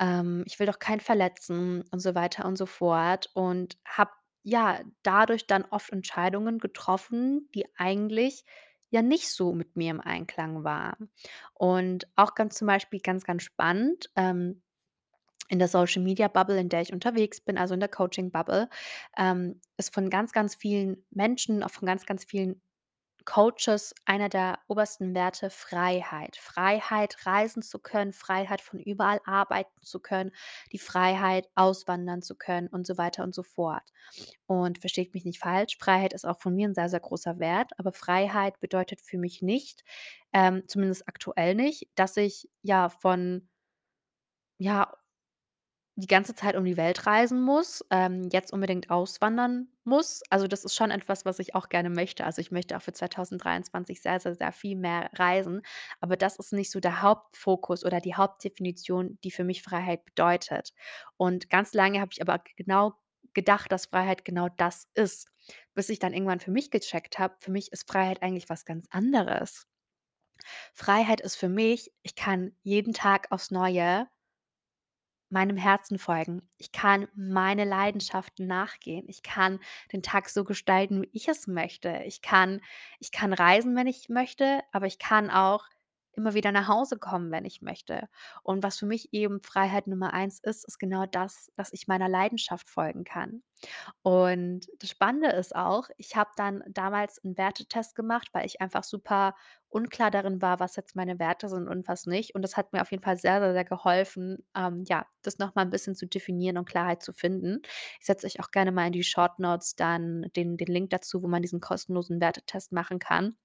Ähm, 0.00 0.44
ich 0.46 0.58
will 0.58 0.66
doch 0.66 0.78
keinen 0.78 1.00
verletzen“, 1.00 1.82
und 1.90 2.00
so 2.00 2.14
weiter 2.14 2.44
und 2.46 2.56
so 2.58 2.66
fort. 2.66 3.30
Und 3.34 3.78
habe, 3.84 4.12
ja, 4.42 4.80
dadurch 5.02 5.46
dann 5.46 5.64
oft 5.70 5.90
Entscheidungen 5.92 6.58
getroffen, 6.58 7.48
die 7.54 7.66
eigentlich 7.76 8.44
ja 8.90 9.02
nicht 9.02 9.28
so 9.30 9.52
mit 9.52 9.76
mir 9.76 9.90
im 9.90 10.00
Einklang 10.00 10.64
waren. 10.64 11.10
Und 11.54 12.08
auch 12.16 12.34
ganz 12.34 12.56
zum 12.56 12.66
Beispiel 12.68 13.00
ganz, 13.00 13.24
ganz 13.24 13.42
spannend, 13.42 14.10
ähm, 14.16 14.62
in 15.48 15.58
der 15.58 15.68
Social-Media-Bubble, 15.68 16.58
in 16.60 16.68
der 16.68 16.82
ich 16.82 16.92
unterwegs 16.92 17.40
bin, 17.40 17.58
also 17.58 17.74
in 17.74 17.80
der 17.80 17.88
Coaching-Bubble, 17.88 18.68
ähm, 19.16 19.60
ist 19.78 19.94
von 19.94 20.10
ganz, 20.10 20.32
ganz 20.32 20.54
vielen 20.54 21.04
Menschen, 21.10 21.62
auch 21.62 21.70
von 21.70 21.86
ganz, 21.86 22.06
ganz 22.06 22.24
vielen 22.24 22.60
Coaches 23.28 23.94
einer 24.06 24.28
der 24.30 24.58
obersten 24.68 25.14
Werte 25.14 25.50
Freiheit. 25.50 26.36
Freiheit, 26.38 27.26
reisen 27.26 27.62
zu 27.62 27.78
können, 27.78 28.12
Freiheit, 28.14 28.60
von 28.62 28.80
überall 28.80 29.20
arbeiten 29.26 29.82
zu 29.82 30.00
können, 30.00 30.32
die 30.72 30.78
Freiheit, 30.78 31.48
auswandern 31.54 32.22
zu 32.22 32.36
können 32.36 32.68
und 32.68 32.86
so 32.86 32.96
weiter 32.98 33.24
und 33.24 33.34
so 33.34 33.42
fort. 33.42 33.84
Und 34.46 34.78
versteht 34.78 35.14
mich 35.14 35.24
nicht 35.26 35.40
falsch, 35.40 35.76
Freiheit 35.78 36.14
ist 36.14 36.26
auch 36.26 36.38
von 36.40 36.54
mir 36.54 36.68
'n 36.68 36.74
sehr, 36.74 36.88
sehr 36.88 37.00
großer 37.00 37.38
Wert, 37.38 37.72
aber 37.78 37.92
Freiheit 37.92 38.60
bedeutet 38.60 39.00
für 39.02 39.18
mich 39.18 39.42
nicht, 39.42 39.84
ähm, 40.32 40.64
zumindest 40.68 41.08
aktuell 41.08 41.54
nicht, 41.54 41.88
dass 41.96 42.16
ich, 42.16 42.48
ja, 42.62 42.88
von 42.88 43.48
ja 44.60 44.92
die 46.00 46.06
ganze 46.06 46.34
Zeit 46.34 46.54
um 46.56 46.64
die 46.64 46.76
Welt 46.76 47.06
reisen 47.06 47.42
muss, 47.42 47.84
ähm, 47.90 48.28
jetzt 48.32 48.52
unbedingt 48.52 48.88
auswandern 48.90 49.68
muss. 49.84 50.22
Also, 50.30 50.46
das 50.46 50.64
ist 50.64 50.76
schon 50.76 50.92
etwas, 50.92 51.24
was 51.24 51.40
ich 51.40 51.54
auch 51.56 51.68
gerne 51.68 51.90
möchte. 51.90 52.24
Also, 52.24 52.40
ich 52.40 52.52
möchte 52.52 52.76
auch 52.76 52.82
für 52.82 52.92
2023 52.92 54.00
sehr, 54.00 54.20
sehr, 54.20 54.34
sehr 54.36 54.52
viel 54.52 54.76
mehr 54.76 55.10
reisen, 55.14 55.62
aber 56.00 56.16
das 56.16 56.36
ist 56.36 56.52
nicht 56.52 56.70
so 56.70 56.80
der 56.80 57.02
Hauptfokus 57.02 57.84
oder 57.84 58.00
die 58.00 58.14
Hauptdefinition, 58.14 59.18
die 59.24 59.32
für 59.32 59.44
mich 59.44 59.62
Freiheit 59.62 60.04
bedeutet. 60.04 60.72
Und 61.16 61.50
ganz 61.50 61.74
lange 61.74 62.00
habe 62.00 62.10
ich 62.12 62.22
aber 62.22 62.42
genau 62.56 62.94
gedacht, 63.34 63.72
dass 63.72 63.86
Freiheit 63.86 64.24
genau 64.24 64.48
das 64.56 64.86
ist, 64.94 65.28
bis 65.74 65.88
ich 65.88 65.98
dann 65.98 66.14
irgendwann 66.14 66.40
für 66.40 66.50
mich 66.52 66.70
gecheckt 66.70 67.18
habe, 67.18 67.34
für 67.38 67.50
mich 67.50 67.72
ist 67.72 67.90
Freiheit 67.90 68.22
eigentlich 68.22 68.48
was 68.48 68.64
ganz 68.64 68.86
anderes. 68.90 69.66
Freiheit 70.74 71.20
ist 71.20 71.36
für 71.36 71.48
mich, 71.48 71.92
ich 72.02 72.14
kann 72.14 72.52
jeden 72.62 72.92
Tag 72.94 73.30
aufs 73.30 73.50
Neue 73.50 74.08
meinem 75.30 75.56
Herzen 75.56 75.98
folgen. 75.98 76.42
Ich 76.56 76.72
kann 76.72 77.08
meine 77.14 77.64
Leidenschaften 77.64 78.46
nachgehen. 78.46 79.04
Ich 79.08 79.22
kann 79.22 79.60
den 79.92 80.02
Tag 80.02 80.28
so 80.28 80.44
gestalten, 80.44 81.02
wie 81.02 81.10
ich 81.12 81.28
es 81.28 81.46
möchte. 81.46 82.02
Ich 82.06 82.22
kann 82.22 82.60
ich 82.98 83.12
kann 83.12 83.32
reisen, 83.32 83.76
wenn 83.76 83.86
ich 83.86 84.08
möchte, 84.08 84.60
aber 84.72 84.86
ich 84.86 84.98
kann 84.98 85.30
auch 85.30 85.64
immer 86.18 86.34
wieder 86.34 86.52
nach 86.52 86.68
Hause 86.68 86.98
kommen, 86.98 87.30
wenn 87.32 87.46
ich 87.46 87.62
möchte. 87.62 88.08
Und 88.42 88.62
was 88.64 88.78
für 88.78 88.86
mich 88.86 89.10
eben 89.14 89.42
Freiheit 89.42 89.86
Nummer 89.88 90.12
1 90.14 90.40
ist, 90.40 90.64
ist 90.66 90.78
genau 90.78 91.06
das, 91.06 91.50
dass 91.56 91.72
ich 91.72 91.88
meiner 91.88 92.08
Leidenschaft 92.10 92.68
folgen 92.68 93.04
kann. 93.04 93.42
Und 94.02 94.68
das 94.80 94.90
Spannende 94.90 95.30
ist 95.30 95.54
auch, 95.56 95.88
ich 95.98 96.16
habe 96.16 96.30
dann 96.36 96.62
damals 96.68 97.18
'n 97.24 97.36
Wertetest 97.38 97.94
gemacht, 97.96 98.28
weil 98.32 98.46
ich 98.46 98.60
einfach 98.60 98.84
super 98.84 99.34
unklar 99.70 100.10
darin 100.10 100.42
war, 100.42 100.60
was 100.60 100.76
jetzt 100.76 100.96
meine 100.96 101.18
Werte 101.18 101.48
sind 101.48 101.68
und 101.68 101.88
was 101.88 102.06
nicht. 102.06 102.34
Und 102.34 102.42
das 102.42 102.56
hat 102.56 102.72
mir 102.72 102.82
auf 102.82 102.90
jeden 102.92 103.02
Fall 103.02 103.18
sehr, 103.18 103.40
sehr, 103.40 103.52
sehr 103.54 103.64
geholfen, 103.66 104.44
ähm, 104.56 104.84
ja, 104.88 105.06
das 105.22 105.38
noch 105.38 105.54
mal 105.56 105.62
'n 105.66 105.70
bisschen 105.70 105.96
zu 105.96 106.06
definieren 106.06 106.58
und 106.58 106.68
Klarheit 106.68 107.02
zu 107.02 107.12
finden. 107.12 107.62
Ich 108.00 108.06
setze 108.06 108.26
euch 108.26 108.40
auch 108.40 108.50
gerne 108.52 108.72
mal 108.72 108.86
in 108.88 108.92
die 108.92 109.04
Short-Notes 109.04 109.76
dann 109.76 110.26
den 110.36 110.56
den 110.56 110.68
Link 110.68 110.90
dazu, 110.90 111.22
wo 111.22 111.28
man 111.28 111.42
diesen 111.42 111.60
kostenlosen 111.60 112.20
Wertetest 112.20 112.72
machen 112.72 112.98
kann. 113.00 113.36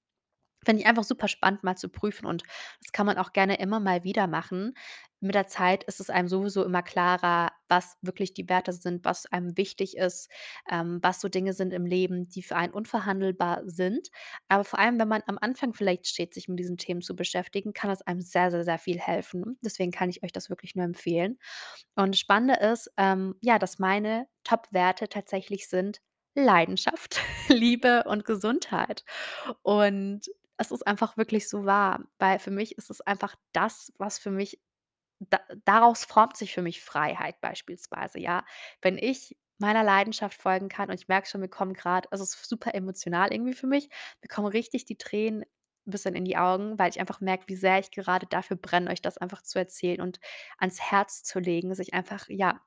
Finde 0.65 0.81
ich 0.81 0.87
einfach 0.87 1.03
super 1.03 1.27
spannend, 1.27 1.63
mal 1.63 1.75
zu 1.75 1.89
prüfen 1.89 2.25
und 2.25 2.43
das 2.81 2.91
kann 2.91 3.05
man 3.05 3.17
auch 3.17 3.33
gerne 3.33 3.57
immer 3.59 3.79
mal 3.79 4.03
wieder 4.03 4.27
machen. 4.27 4.73
Mit 5.19 5.35
der 5.35 5.47
Zeit 5.47 5.85
ist 5.85 6.01
es 6.01 6.09
einem 6.09 6.27
sowieso 6.27 6.65
immer 6.65 6.83
klarer, 6.83 7.51
was 7.69 7.95
wirklich 8.01 8.33
die 8.33 8.49
Werte 8.49 8.73
sind, 8.73 9.05
was 9.05 9.25
einem 9.25 9.55
wichtig 9.55 9.95
ist, 9.95 10.29
ähm, 10.69 10.99
was 11.01 11.21
so 11.21 11.29
Dinge 11.29 11.53
sind 11.53 11.71
im 11.71 11.85
Leben, 11.85 12.27
die 12.27 12.43
für 12.43 12.57
einen 12.57 12.73
unverhandelbar 12.73 13.61
sind. 13.65 14.09
Aber 14.49 14.65
vor 14.65 14.79
allem, 14.79 14.99
wenn 14.99 15.07
man 15.07 15.21
am 15.27 15.37
Anfang 15.39 15.73
vielleicht 15.73 16.07
steht, 16.07 16.33
sich 16.33 16.49
mit 16.49 16.59
diesen 16.59 16.77
Themen 16.77 17.01
zu 17.01 17.15
beschäftigen, 17.15 17.71
kann 17.71 17.89
es 17.89 18.01
einem 18.01 18.19
sehr, 18.19 18.51
sehr, 18.51 18.65
sehr 18.65 18.79
viel 18.79 18.99
helfen. 18.99 19.57
Deswegen 19.63 19.91
kann 19.91 20.09
ich 20.09 20.23
euch 20.23 20.33
das 20.33 20.49
wirklich 20.49 20.75
nur 20.75 20.83
empfehlen. 20.85 21.37
Und 21.95 22.15
das 22.15 22.19
Spannende 22.19 22.55
ist, 22.55 22.91
ähm, 22.97 23.35
ja, 23.41 23.59
dass 23.59 23.79
meine 23.79 24.27
Top-Werte 24.43 25.07
tatsächlich 25.09 25.69
sind 25.69 26.01
Leidenschaft, 26.35 27.21
Liebe 27.47 28.03
und 28.05 28.25
Gesundheit. 28.25 29.05
Und 29.61 30.21
es 30.57 30.71
ist 30.71 30.85
einfach 30.87 31.17
wirklich 31.17 31.49
so 31.49 31.65
wahr, 31.65 32.05
weil 32.19 32.39
für 32.39 32.51
mich 32.51 32.77
ist 32.77 32.89
es 32.91 33.01
einfach 33.01 33.35
das, 33.53 33.93
was 33.97 34.19
für 34.19 34.31
mich 34.31 34.59
da 35.19 35.39
daraus 35.65 36.05
formt 36.05 36.37
sich 36.37 36.53
für 36.53 36.61
mich 36.63 36.81
Freiheit 36.83 37.41
beispielsweise, 37.41 38.19
ja. 38.19 38.45
Wenn 38.81 38.97
ich 38.99 39.37
meiner 39.59 39.83
Leidenschaft 39.83 40.41
folgen 40.41 40.69
kann 40.69 40.89
und 40.89 40.95
ich 40.95 41.07
merke 41.09 41.27
schon, 41.29 41.41
mir 41.41 41.49
kommen 41.49 41.73
grad 41.73 42.07
es 42.11 42.21
ist 42.21 42.45
super 42.49 42.75
emotional 42.75 43.33
irgendwie 43.33 43.53
für 43.53 43.67
mich, 43.67 43.89
mir 44.21 44.29
kommen 44.29 44.47
richtig 44.47 44.85
die 44.85 44.97
Tränen 44.97 45.43
'n 45.87 45.91
bisschen 45.91 46.15
in 46.15 46.25
die 46.25 46.37
Augen, 46.37 46.79
weil 46.79 46.89
ich 46.91 46.99
einfach 47.01 47.21
merke, 47.21 47.45
wie 47.49 47.55
sehr 47.57 47.79
ich 47.79 47.91
gerade 47.91 48.27
dafür 48.27 48.57
brenne, 48.57 48.91
euch 48.91 49.01
das 49.01 49.17
einfach 49.19 49.41
zu 49.43 49.59
erzählen 49.59 50.01
und 50.01 50.19
ans 50.59 50.81
Herz 50.81 51.23
zu 51.23 51.39
legen, 51.39 51.75
sich 51.75 51.93
einfach, 51.95 52.27
ja, 52.29 52.61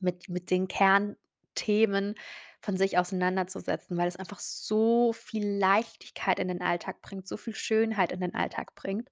mit 0.00 0.28
mit 0.30 0.50
den 0.50 0.68
Kern 0.68 1.16
Themen 1.56 2.14
von 2.62 2.76
sich 2.76 2.98
auseinanderzusetzen, 2.98 3.98
weil 3.98 4.08
es 4.08 4.16
einfach 4.16 4.40
so 4.40 5.12
viel 5.12 5.48
Leichtigkeit 5.58 6.38
in 6.38 6.48
den 6.48 6.62
Alltag 6.62 7.02
bringt, 7.02 7.28
so 7.28 7.36
viel 7.36 7.54
Schönheit 7.56 8.12
in 8.12 8.20
den 8.20 8.34
Alltag 8.36 8.74
bringt. 8.76 9.10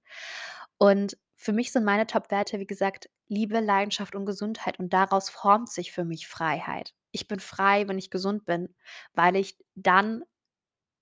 Und 0.77 1.17
für 1.35 1.53
mich 1.53 1.71
sind 1.71 1.83
meine 1.85 2.07
Top-Werte, 2.07 2.59
wie 2.59 2.67
gesagt, 2.67 3.09
Liebe, 3.27 3.59
Leidenschaft 3.59 4.15
und 4.15 4.25
Gesundheit 4.25 4.79
und 4.79 4.93
daraus 4.93 5.29
formt 5.29 5.69
sich 5.69 5.91
für 5.91 6.05
mich 6.05 6.27
Freiheit. 6.27 6.93
Ich 7.11 7.27
bin 7.27 7.39
frei, 7.39 7.87
wenn 7.87 7.97
ich 7.97 8.11
gesund 8.11 8.45
bin, 8.45 8.75
weil 9.13 9.35
ich 9.35 9.57
dann 9.75 10.23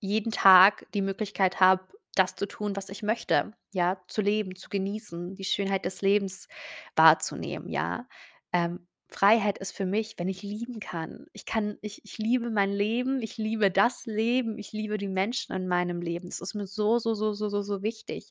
jeden 0.00 0.32
Tag 0.32 0.86
die 0.94 1.02
Möglichkeit 1.02 1.60
habe, 1.60 1.88
das 2.14 2.36
zu 2.36 2.46
tun, 2.46 2.76
was 2.76 2.88
ich 2.90 3.02
möchte, 3.02 3.54
ja, 3.72 4.00
zu 4.08 4.22
leben, 4.22 4.56
zu 4.56 4.68
genießen, 4.68 5.34
die 5.34 5.44
Schönheit 5.44 5.84
des 5.84 6.02
Lebens 6.02 6.48
wahrzunehmen, 6.96 7.68
ja. 7.70 8.06
Ähm, 8.52 8.86
Freiheit 9.14 9.58
ist 9.58 9.72
für 9.72 9.86
mich, 9.86 10.14
wenn 10.18 10.28
ich 10.28 10.42
lieben 10.42 10.80
kann. 10.80 11.26
Ich 11.32 11.46
kann 11.46 11.78
ich 11.82 12.00
ich 12.04 12.18
liebe 12.18 12.50
mein 12.50 12.72
Leben, 12.72 13.22
ich 13.22 13.36
liebe 13.38 13.70
das 13.70 14.06
Leben, 14.06 14.58
ich 14.58 14.72
liebe 14.72 14.98
die 14.98 15.08
Menschen 15.08 15.54
in 15.54 15.68
meinem 15.68 16.00
Leben. 16.02 16.28
Das 16.28 16.40
ist 16.40 16.54
mir 16.54 16.66
so, 16.66 16.98
so, 16.98 17.14
so, 17.14 17.32
so, 17.32 17.48
so, 17.48 17.62
so 17.62 17.82
wichtig. 17.82 18.30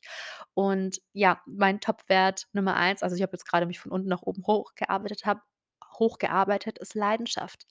Und 0.54 1.00
ja, 1.12 1.40
mein 1.46 1.80
Top-Wert 1.80 2.46
Nummer 2.52 2.74
eins, 2.76 3.02
also 3.02 3.16
ich 3.16 3.22
habe 3.22 3.32
jetzt 3.32 3.46
gerade 3.48 3.66
mich 3.66 3.80
von 3.80 3.92
unten 3.92 4.08
nach 4.08 4.22
oben 4.22 4.46
hochgearbeitet 4.46 5.24
habe 5.26 5.40
hochgearbeitet, 5.98 6.78
ist 6.78 6.94
Leidenschaft. 6.94 7.66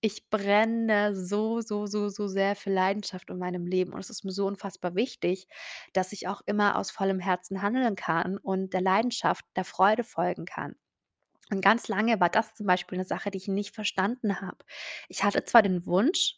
Ich 0.00 0.28
brenne 0.30 1.14
so, 1.14 1.60
so, 1.60 1.86
so, 1.86 2.08
so 2.08 2.28
sehr 2.28 2.56
für 2.56 2.70
Leidenschaft 2.70 3.30
in 3.30 3.38
meinem 3.38 3.66
Leben 3.66 3.92
und 3.92 4.00
es 4.00 4.10
ist 4.10 4.24
mir 4.24 4.32
so 4.32 4.46
unfassbar 4.46 4.94
wichtig, 4.96 5.46
dass 5.92 6.12
ich 6.12 6.28
auch 6.28 6.42
immer 6.46 6.76
aus 6.78 6.90
vollem 6.90 7.20
Herzen 7.20 7.62
handeln 7.62 7.96
kann 7.96 8.38
und 8.38 8.72
der 8.74 8.80
Leidenschaft, 8.82 9.44
der 9.56 9.64
Freude 9.64 10.04
folgen 10.04 10.44
kann. 10.46 10.76
Und 11.52 11.62
ganz 11.62 11.88
lange 11.88 12.20
war 12.20 12.30
das 12.30 12.54
zum 12.56 12.66
Beispiel 12.66 12.98
'ne 12.98 13.04
Sache, 13.06 13.30
die 13.30 13.38
ich 13.38 13.48
nicht 13.48 13.74
verstanden 13.76 14.40
habe. 14.42 14.58
Ich 15.08 15.24
hatte 15.24 15.44
zwar 15.44 15.62
den 15.62 15.86
Wunsch, 15.86 16.36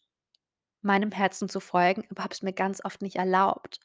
meinem 0.83 1.13
Herzen 1.13 1.49
zu 1.49 1.61
folgen, 1.61 2.05
aber 2.11 2.25
habe 2.25 2.35
es 2.35 2.43
mir 2.43 2.53
ganz 2.53 2.85
oft 2.85 3.03
nicht 3.03 3.17
erlaubt. 3.17 3.81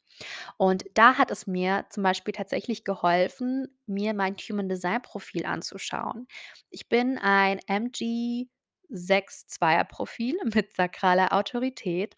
Und 0.58 0.84
da 0.94 1.18
hat 1.18 1.30
es 1.30 1.46
mir 1.46 1.86
zum 1.90 2.02
Beispiel 2.02 2.32
tatsächlich 2.34 2.84
geholfen, 2.84 3.68
mir 3.86 4.14
mein 4.14 4.36
Human 4.36 4.68
Design 4.68 5.02
Profil 5.02 5.46
anzuschauen. 5.46 6.26
Ich 6.70 6.88
bin 6.88 7.18
ein 7.18 7.60
MG 7.66 8.48
6-2er 8.90 9.84
Profil 9.84 10.36
mit 10.54 10.74
sakraler 10.74 11.32
Autorität 11.34 12.16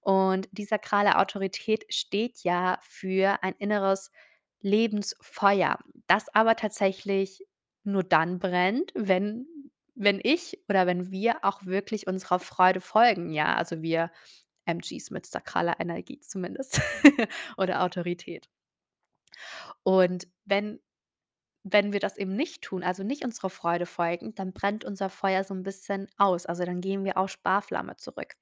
und 0.00 0.48
die 0.52 0.64
sakrale 0.64 1.18
Autorität 1.18 1.84
steht 1.94 2.38
ja 2.44 2.78
für 2.82 3.42
ein 3.42 3.54
inneres 3.58 4.10
Lebensfeuer, 4.60 5.78
das 6.06 6.28
aber 6.34 6.56
tatsächlich 6.56 7.44
nur 7.84 8.04
dann 8.04 8.38
brennt, 8.38 8.92
wenn 8.94 9.46
wenn 9.96 10.20
ich 10.22 10.58
oder 10.68 10.86
wenn 10.88 11.10
wir 11.12 11.44
auch 11.44 11.64
wirklich 11.66 12.06
unserer 12.08 12.40
Freude 12.40 12.80
folgen, 12.80 13.30
ja, 13.30 13.54
also 13.56 13.82
wir 13.82 14.10
MGs 14.66 15.10
mit 15.10 15.26
sakraler 15.26 15.78
Energie 15.80 16.20
zumindest 16.20 16.80
oder 17.58 17.82
Autorität. 17.84 18.48
Und 19.86 20.26
wenn 20.44 20.80
wenn 21.64 21.92
wir 21.92 22.00
das 22.00 22.16
eben 22.18 22.36
nicht 22.36 22.62
tun, 22.62 22.82
also 22.84 23.04
nicht 23.04 23.24
unserer 23.24 23.50
Freude 23.50 23.86
folgen, 23.86 24.34
dann 24.34 24.52
brennt 24.52 24.84
unser 24.84 25.10
Feuer 25.10 25.44
so 25.44 25.54
'n 25.54 25.62
bisschen 25.64 26.08
aus. 26.18 26.46
Also, 26.46 26.64
dann 26.64 26.80
gehen 26.80 27.04
wir 27.04 27.18
auf 27.18 27.30
Sparflamme 27.30 27.96
zurück. 27.98 28.36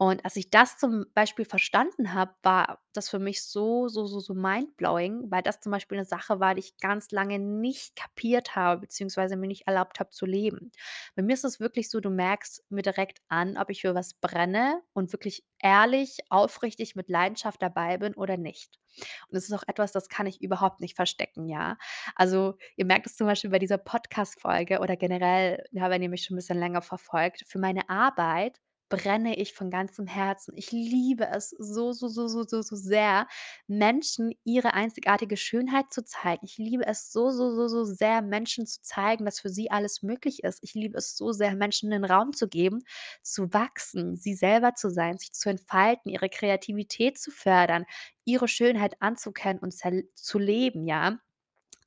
Und 0.00 0.24
als 0.24 0.36
ich 0.36 0.48
das 0.50 0.78
zum 0.78 1.06
Beispiel 1.12 1.44
verstanden 1.44 2.14
habe, 2.14 2.32
war 2.44 2.80
das 2.92 3.08
für 3.08 3.18
mich 3.18 3.42
so, 3.44 3.88
so, 3.88 4.06
so, 4.06 4.20
so 4.20 4.32
mindblowing, 4.32 5.28
weil 5.30 5.42
das 5.42 5.58
zum 5.60 5.72
Beispiel 5.72 5.98
'ne 5.98 6.04
Sache 6.04 6.38
war, 6.38 6.54
die 6.54 6.60
ich 6.60 6.78
ganz 6.78 7.10
lange 7.10 7.40
nicht 7.40 7.96
kapiert 7.96 8.54
habe, 8.54 8.80
beziehungsweise 8.82 9.36
mir 9.36 9.48
nicht 9.48 9.66
erlaubt 9.66 9.98
habe 9.98 10.10
zu 10.10 10.24
leben. 10.24 10.70
Bei 11.16 11.22
mir 11.22 11.34
ist 11.34 11.44
es 11.44 11.58
wirklich 11.58 11.90
so, 11.90 11.98
du 11.98 12.10
merkst 12.10 12.62
mir 12.70 12.82
direkt 12.82 13.18
an, 13.28 13.56
ob 13.58 13.70
ich 13.70 13.80
für 13.80 13.94
was 13.96 14.14
brenne 14.14 14.80
und 14.92 15.12
wirklich 15.12 15.44
ehrlich, 15.60 16.18
aufrichtig 16.30 16.94
mit 16.94 17.08
Leidenschaft 17.08 17.60
dabei 17.60 17.98
bin 17.98 18.14
oder 18.14 18.36
nicht. 18.36 18.78
Und 19.28 19.34
das 19.36 19.44
ist 19.44 19.52
auch 19.52 19.64
etwas, 19.66 19.90
das 19.90 20.08
kann 20.08 20.26
ich 20.28 20.40
überhaupt 20.40 20.80
nicht 20.80 20.94
verstecken, 20.94 21.48
ja. 21.48 21.76
Also, 22.14 22.56
ihr 22.76 22.84
merkt 22.86 23.06
es 23.06 23.16
zum 23.16 23.26
Beispiel 23.26 23.50
bei 23.50 23.58
dieser 23.58 23.78
Podcast-Folge 23.78 24.78
oder 24.78 24.96
generell, 24.96 25.64
ja, 25.72 25.90
wenn 25.90 26.02
ihr 26.02 26.08
mich 26.08 26.22
schon 26.24 26.36
'n 26.36 26.38
bisschen 26.38 26.58
länger 26.60 26.82
verfolgt, 26.82 27.44
für 27.48 27.58
meine 27.58 27.88
Arbeit 27.90 28.58
brenne 28.88 29.36
ich 29.36 29.54
von 29.54 29.70
ganzem 29.70 30.06
Herzen. 30.06 30.54
Ich 30.56 30.70
liebe 30.72 31.26
es 31.28 31.50
so, 31.50 31.92
so, 31.92 32.08
so, 32.08 32.26
so, 32.28 32.42
so, 32.44 32.62
so 32.62 32.76
sehr, 32.76 33.26
Menschen 33.66 34.32
ihre 34.44 34.74
einzigartige 34.74 35.36
Schönheit 35.36 35.92
zu 35.92 36.04
zeigen. 36.04 36.44
Ich 36.46 36.58
liebe 36.58 36.86
es 36.86 37.12
so, 37.12 37.30
so, 37.30 37.54
so, 37.54 37.68
so 37.68 37.84
sehr, 37.84 38.22
Menschen 38.22 38.66
zu 38.66 38.80
zeigen, 38.82 39.24
dass 39.24 39.40
für 39.40 39.50
sie 39.50 39.70
alles 39.70 40.02
möglich 40.02 40.42
ist. 40.44 40.58
Ich 40.62 40.74
liebe 40.74 40.96
es 40.98 41.16
so 41.16 41.32
sehr, 41.32 41.54
Menschen 41.54 41.90
den 41.90 42.04
Raum 42.04 42.32
zu 42.32 42.48
geben, 42.48 42.82
zu 43.22 43.52
wachsen, 43.52 44.16
sie 44.16 44.34
selber 44.34 44.74
zu 44.74 44.90
sein, 44.90 45.18
sich 45.18 45.32
zu 45.32 45.48
entfalten, 45.50 46.10
ihre 46.10 46.28
Kreativität 46.28 47.18
zu 47.18 47.30
fördern, 47.30 47.84
ihre 48.24 48.48
Schönheit 48.48 49.00
anzukennen 49.00 49.58
und 49.60 49.72
zu 50.14 50.38
leben, 50.38 50.86
ja? 50.86 51.18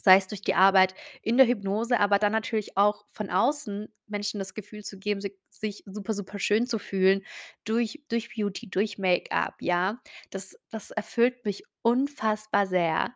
Sei 0.03 0.17
es 0.17 0.27
durch 0.27 0.41
die 0.41 0.55
Arbeit 0.55 0.95
in 1.21 1.37
der 1.37 1.47
Hypnose, 1.47 1.99
aber 1.99 2.19
dann 2.19 2.31
natürlich 2.31 2.77
auch 2.77 3.05
von 3.11 3.29
außen 3.29 3.87
Menschen 4.07 4.39
das 4.39 4.53
Gefühl 4.53 4.83
zu 4.83 4.97
geben, 4.99 5.21
si 5.21 5.37
sich 5.49 5.83
super, 5.85 6.13
super 6.13 6.39
schön 6.39 6.65
zu 6.67 6.79
fühlen 6.79 7.23
durch 7.65 8.03
durch 8.09 8.29
Beauty, 8.35 8.69
durch 8.69 8.97
Make-up, 8.97 9.55
ja? 9.61 10.01
Das 10.31 10.55
das 10.69 10.91
erfüllt 10.91 11.45
mich 11.45 11.63
unfassbar 11.83 12.67
sehr. 12.67 13.15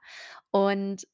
Und 0.51 1.08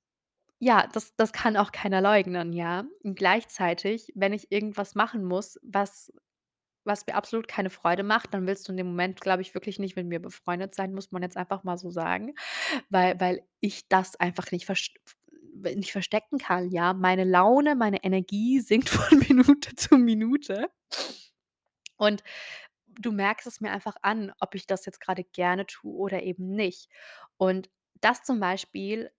ja, 0.60 0.88
das 0.94 1.16
das 1.18 1.34
kann 1.34 1.58
auch 1.58 1.72
keiner 1.72 2.02
leugnen, 2.02 2.54
ja? 2.54 2.86
Und 3.04 3.16
gleichzeitig, 3.16 4.12
wenn 4.16 4.34
ich 4.34 4.52
irgendwas 4.52 4.96
machen 4.96 5.26
muss, 5.26 5.60
was 5.64 6.12
was 6.86 7.06
mir 7.08 7.16
absolut 7.16 7.48
keine 7.48 7.70
Freude 7.70 8.04
macht, 8.04 8.34
dann 8.34 8.48
willst 8.48 8.68
du 8.68 8.74
in 8.74 8.78
dem 8.78 8.88
Moment, 8.88 9.22
glaube 9.22 9.44
ich, 9.44 9.54
wirklich 9.54 9.80
nicht 9.80 9.96
mit 9.98 10.08
mir 10.08 10.20
befreundet 10.22 10.76
sein, 10.76 10.94
muss 10.94 11.12
man 11.12 11.22
jetzt 11.24 11.38
einfach 11.38 11.64
mal 11.64 11.78
so 11.78 11.92
sagen, 11.92 12.34
weil 12.90 13.20
weil 13.20 13.42
ich 13.62 13.88
das 13.90 14.16
einfach 14.18 14.52
nicht 14.52 14.66
verst 14.66 14.94
nicht 15.56 15.92
verstecken 15.92 16.38
kann, 16.38 16.70
ja? 16.72 16.94
Meine 16.94 17.24
Laune, 17.24 17.76
meine 17.76 18.04
Energie 18.04 18.60
sinkt 18.62 18.90
von 18.90 19.20
Minute 19.20 19.76
zu 19.76 19.98
Minute. 19.98 20.70
Und 21.98 22.24
du 22.88 23.12
merkst 23.12 23.48
es 23.48 23.62
mir 23.62 23.72
einfach 23.72 23.96
an, 24.02 24.34
ob 24.40 24.56
ich 24.56 24.68
das 24.68 24.86
jetzt 24.86 25.02
grade 25.02 25.24
gerne 25.24 25.66
tue 25.66 25.94
oder 25.96 26.24
eben 26.24 26.50
nicht. 26.56 26.90
Und 27.38 27.70
das 28.02 28.24
zum 28.24 28.40
Beispiel 28.40 29.12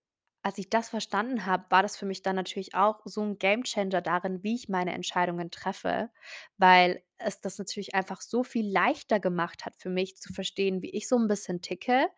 als 0.44 0.58
ich 0.58 0.70
das 0.70 0.90
verstanden 0.90 1.46
habe, 1.46 1.66
war 1.70 1.82
das 1.82 1.96
für 1.96 2.06
mich 2.06 2.22
dann 2.22 2.36
natürlich 2.36 2.74
auch 2.74 3.00
so 3.06 3.22
'n 3.22 3.38
Gamechanger 3.38 4.00
darin, 4.02 4.42
wie 4.44 4.56
ich 4.56 4.68
meine 4.68 4.92
Entscheidungen 4.94 5.50
treffe, 5.50 6.10
weil 6.58 7.02
es 7.18 7.40
das 7.40 7.58
natürlich 7.58 7.94
einfach 7.94 8.20
so 8.22 8.44
viel 8.44 8.66
leichter 8.70 9.20
gemacht 9.20 9.66
hat 9.66 9.76
für 9.76 9.90
mich 9.90 10.16
zu 10.18 10.32
verstehen, 10.32 10.82
wie 10.82 10.90
ich 10.90 11.08
so 11.08 11.16
'n 11.16 11.28
bisschen 11.28 11.62
ticke 11.62 12.08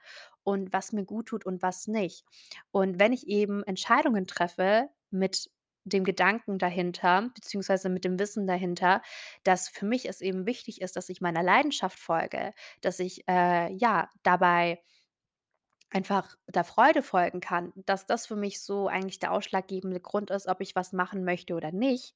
und 0.45 0.73
was 0.73 0.93
mir 0.93 1.05
guttut 1.05 1.47
und 1.47 1.63
was 1.63 1.87
nicht. 1.89 2.25
Und 2.71 3.01
wenn 3.01 3.13
ich 3.13 3.27
eben 3.27 3.63
Entscheidungen 3.65 4.27
treffe 4.27 4.91
mit 5.11 5.51
dem 5.85 6.05
Gedanken 6.05 6.59
dahinter, 6.59 7.31
beziehungsweise 7.35 7.89
mit 7.91 8.05
dem 8.05 8.19
Wissen 8.19 8.47
dahinter, 8.47 9.03
dass 9.43 9.69
für 9.69 9.85
mich 9.87 10.09
es 10.09 10.21
eben 10.23 10.47
wichtig 10.47 10.81
ist, 10.81 10.97
dass 10.97 11.09
ich 11.11 11.21
meiner 11.21 11.43
Leidenschaft 11.43 11.99
folge, 11.99 12.53
dass 12.81 13.01
ich, 13.01 13.29
äh, 13.29 13.73
ja, 13.75 14.09
dabei 14.23 14.81
einfach 15.91 16.35
der 16.49 16.65
Freude 16.65 17.03
folgen 17.03 17.41
kann, 17.41 17.73
dass 17.77 18.07
das 18.07 18.27
für 18.27 18.37
mich 18.37 18.61
so 18.63 18.89
eigentlich 18.89 19.19
der 19.21 19.33
ausschlaggebende 19.33 20.01
Grund 20.01 20.31
ist, 20.31 20.49
ob 20.49 20.61
ich 20.61 20.75
was 20.75 20.93
machen 20.93 21.25
möchte 21.25 21.55
oder 21.55 21.71
nicht, 21.73 22.15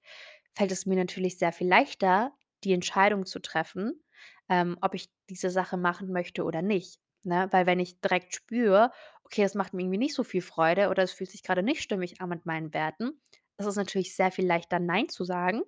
fällt 0.54 0.72
es 0.72 0.86
mir 0.86 0.96
natürlich 0.96 1.38
sehr 1.38 1.52
viel 1.52 1.68
leichter, 1.68 2.32
die 2.64 2.72
Entscheidung 2.72 3.24
zu 3.24 3.38
treffen, 3.40 4.02
ähm, 4.48 4.76
ob 4.80 4.94
ich 4.94 5.10
diese 5.30 5.50
Sache 5.50 5.76
machen 5.76 6.10
möchte 6.12 6.44
oder 6.44 6.60
nicht, 6.62 7.00
ne? 7.24 7.48
Weil 7.52 7.66
wenn 7.66 7.80
ich 7.80 8.00
direkt 8.00 8.34
spüre: 8.34 8.90
„Okay, 9.24 9.42
das 9.42 9.54
macht 9.54 9.74
mir 9.74 9.82
irgendwie 9.82 9.98
nicht 9.98 10.14
so 10.14 10.24
viel 10.24 10.42
Freude 10.42 10.88
oder 10.90 11.02
es 11.02 11.12
fühlt 11.12 11.30
sich 11.30 11.42
grade 11.42 11.62
nicht 11.62 11.82
stimmig 11.82 12.20
an 12.20 12.28
mit 12.30 12.46
meinen 12.46 12.72
Werten“, 12.74 13.20
ist 13.58 13.66
es 13.66 13.76
natürlich 13.76 14.14
sehr 14.16 14.30
viel 14.32 14.46
leichter, 14.46 14.78
nein 14.80 15.08
zu 15.08 15.24
sagen 15.24 15.62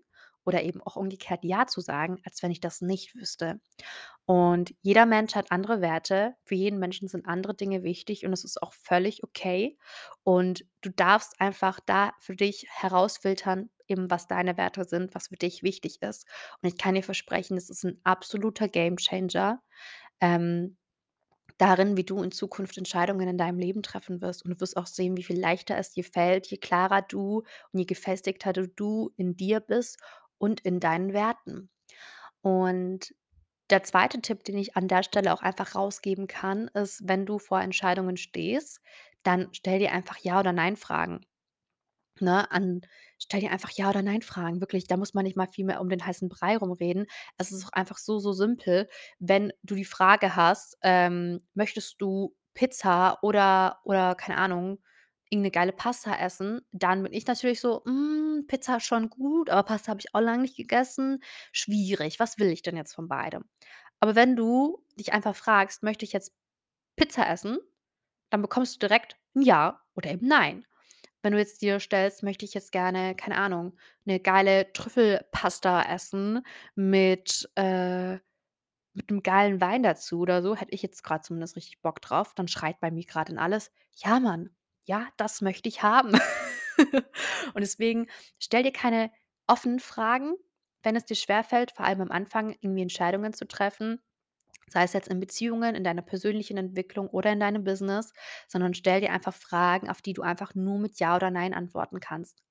oder 0.45 0.62
eben 0.62 0.80
auch 0.83 0.97
umgekehrt 0.97 1.45
ja 1.45 1.66
zu 1.66 1.80
sagen, 1.83 2.19
als 2.25 2.42
wenn 2.42 2.50
ich 2.50 2.61
das 2.61 2.80
nicht 2.80 3.14
wüsste. 3.14 3.61
Und 4.26 4.75
jeder 4.83 5.07
Mensch 5.07 5.35
hat 5.35 5.50
andere 5.52 5.80
Werte. 5.80 6.35
Für 6.45 6.54
jeden 6.54 6.78
Menschen 6.78 7.09
sind 7.09 7.26
andere 7.26 7.54
Dinge 7.54 7.83
wichtig 7.83 8.25
und 8.26 8.33
es 8.33 8.45
ist 8.45 8.62
auch 8.62 8.73
völlig 8.75 9.25
okay. 9.25 9.78
Und 10.23 10.64
du 10.83 10.90
darfst 10.90 11.40
einfach 11.40 11.80
da 11.85 12.12
für 12.21 12.37
dich 12.37 12.66
herausfiltern, 12.71 13.71
eben 13.88 14.11
was 14.11 14.28
deine 14.28 14.57
Werte 14.57 14.85
sind, 14.85 15.14
was 15.14 15.28
für 15.28 15.37
dich 15.37 15.62
wichtig 15.62 16.00
ist. 16.02 16.26
Und 16.62 16.69
ich 16.69 16.78
kann 16.78 16.95
dir 16.95 17.02
versprechen, 17.02 17.57
das 17.57 17.71
ist 17.71 17.85
'n 17.85 18.00
absoluter 18.04 18.69
Gamechanger, 18.69 19.62
ähm, 20.21 20.76
darin, 21.59 21.97
wie 21.97 22.04
du 22.04 22.23
in 22.23 22.33
Zukunft 22.33 22.78
Entscheidungen 22.78 23.28
in 23.28 23.38
deinem 23.38 23.59
Leben 23.59 23.83
treffen 23.83 24.21
wirst. 24.21 24.45
Und 24.45 24.52
du 24.52 24.61
wirst 24.61 24.76
auch 24.76 24.87
sehen, 24.87 25.16
wie 25.16 25.23
viel 25.23 25.38
leichter 25.40 25.76
es 25.76 25.92
dir 25.92 26.04
fällt, 26.04 26.47
je 26.49 26.59
klarer 26.59 27.02
du 27.02 27.38
und 27.73 27.78
je 27.78 27.85
gefestigter 27.87 28.52
du 28.52 29.11
in 29.16 29.37
dir 29.37 29.61
bist 29.61 29.99
und 30.38 30.61
in 30.62 30.80
deinen 30.80 31.12
Werten. 31.12 31.71
Und 32.42 33.14
der 33.71 33.83
2. 33.85 34.23
Tipp, 34.23 34.45
den 34.45 34.59
ich 34.59 34.76
an 34.76 34.88
der 34.88 35.02
Stelle 35.04 35.33
auch 35.35 35.42
einfach 35.42 35.75
rausgeben 35.76 36.26
kann, 36.28 36.69
ist, 36.69 37.02
wenn 37.07 37.26
du 37.26 37.38
vor 37.38 37.61
Entscheidungen 37.62 38.16
stehst, 38.16 38.80
dann 39.25 39.49
stell 39.52 39.78
dir 39.80 39.92
einfach 39.92 40.19
Ja 40.19 40.40
oder 40.40 40.52
Nein-Fragen. 40.52 41.26
Ne, 42.21 42.50
an 42.50 42.83
stell 43.19 43.41
dir 43.41 43.50
einfach 43.50 43.71
Ja 43.71 43.89
oder 43.91 44.03
Nein-Fragen. 44.03 44.61
Wirklich, 44.61 44.87
da 44.87 44.97
muss 44.99 45.15
man 45.15 45.25
nicht 45.25 45.37
mal 45.37 45.47
viel 45.49 45.65
mehr 45.65 45.81
um 45.81 45.89
den 45.89 46.05
heißen 46.05 46.29
Brei 46.29 46.57
rumreden. 46.57 47.07
Es 47.39 47.50
ist 47.53 47.65
auch 47.67 47.73
einfach 47.73 47.97
so, 47.99 48.19
so 48.19 48.33
simpel. 48.33 48.89
Wenn 49.19 49.53
du 49.62 49.75
die 49.75 49.85
Frage 49.87 50.37
hast, 50.37 50.77
ähm: 50.83 51.41
„Möchtest 51.55 52.00
du 52.00 52.35
Pizza 52.55 53.19
oder 53.23 53.79
oder 53.85 54.15
keine 54.17 54.37
Ahnung, 54.39 54.81
irgend 55.31 55.45
'ne 55.45 55.50
geile 55.50 55.73
Pasta 55.73 56.15
essen?“ 56.19 56.61
Dann 56.73 57.03
bin 57.03 57.12
ich 57.15 57.27
natürlich 57.27 57.61
so: 57.61 57.83
„Hm, 57.87 58.45
Pizza 58.49 58.81
schon 58.81 59.09
gut, 59.11 59.49
aber 59.50 59.62
Pasta 59.62 59.91
habe 59.91 60.00
ich 60.00 60.15
auch 60.15 60.21
lang 60.21 60.43
nicht 60.43 60.57
gegessen. 60.57 61.23
Schwierig. 61.53 62.21
Was 62.21 62.39
will 62.39 62.49
ich 62.50 62.62
denn 62.62 62.77
jetzt 62.77 62.95
von 62.95 63.09
beidem?“ 63.09 63.45
Aber 64.00 64.15
wenn 64.15 64.37
du 64.37 64.85
dich 64.99 65.12
einfach 65.15 65.37
fragst: 65.37 65.83
„Möchte 65.83 66.05
ich 66.05 66.12
jetzt 66.12 66.33
Pizza 66.97 67.29
essen?“ 67.29 67.59
Dann 68.31 68.43
bekommst 68.43 68.77
du 68.77 68.89
direkt 68.89 69.17
'n 69.37 69.43
Ja 69.43 69.81
oder 69.97 70.11
eben 70.12 70.27
Nein. 70.29 70.67
Wenn 71.25 71.33
du 71.33 71.39
jetzt 71.39 71.61
dir 71.62 71.81
stellst: 71.81 72.23
„Möchte 72.23 72.45
ich 72.45 72.55
jetzt 72.55 72.73
gerne, 72.73 73.15
keine 73.15 73.37
Ahnung, 73.37 73.77
'ne 74.07 74.21
geile 74.21 74.73
Trüffelpasta 74.73 75.83
essen 75.93 76.43
mit, 76.75 77.49
äh 77.57 78.19
mit 78.95 79.11
'nem 79.11 79.23
geilen 79.23 79.61
Wein 79.61 79.83
dazu 79.85 80.21
oder 80.21 80.43
so“, 80.43 80.57
hätte 80.57 80.73
ich 80.75 80.83
jetzt 80.83 81.05
grad 81.05 81.25
zumindest 81.25 81.57
richtig 81.57 81.81
Bock 81.83 82.00
drauf, 82.03 82.35
dann 82.35 82.49
schreit 82.49 82.81
bei 82.81 82.91
mir 82.91 83.05
grad 83.05 83.31
in 83.31 83.39
alles: 83.39 83.73
„Ja, 83.97 84.21
Mann. 84.21 84.50
Ja, 84.87 85.09
das 85.19 85.41
möchte 85.43 85.69
ich 85.69 85.83
haben.“ 85.83 86.12
Und 87.55 87.61
deswegen 87.62 88.09
stell 88.41 88.62
dir 88.65 88.73
keine 88.73 89.11
offenen 89.49 89.81
Fragen, 89.81 90.35
wenn 90.85 90.97
es 90.97 91.07
dir 91.07 91.17
schwerfällt, 91.17 91.73
vor 91.73 91.87
allem 91.87 92.03
am 92.03 92.11
Anfang 92.12 92.57
irgendwie 92.61 92.83
Entscheidungen 92.83 93.33
zu 93.35 93.47
treffen, 93.49 94.00
sei 94.71 94.85
es 94.85 94.93
jetzt 94.93 95.09
in 95.09 95.21
Beziehungen, 95.21 95.75
in 95.75 95.85
deiner 95.85 96.03
persönlichen 96.03 96.57
Entwicklung 96.57 97.09
oder 97.09 97.33
in 97.33 97.41
deinem 97.41 97.65
Business, 97.65 98.12
sondern 98.49 98.75
stell 98.75 99.00
dir 99.00 99.12
einfach 99.12 99.35
Fragen, 99.35 99.89
auf 99.91 100.03
die 100.03 100.12
du 100.15 100.23
einfach 100.23 100.55
nur 100.55 100.79
mit 100.79 100.99
Ja 101.00 101.17
oder 101.17 101.31
Nein 101.31 101.55
antworten 101.55 102.00
kannst. 102.00 102.43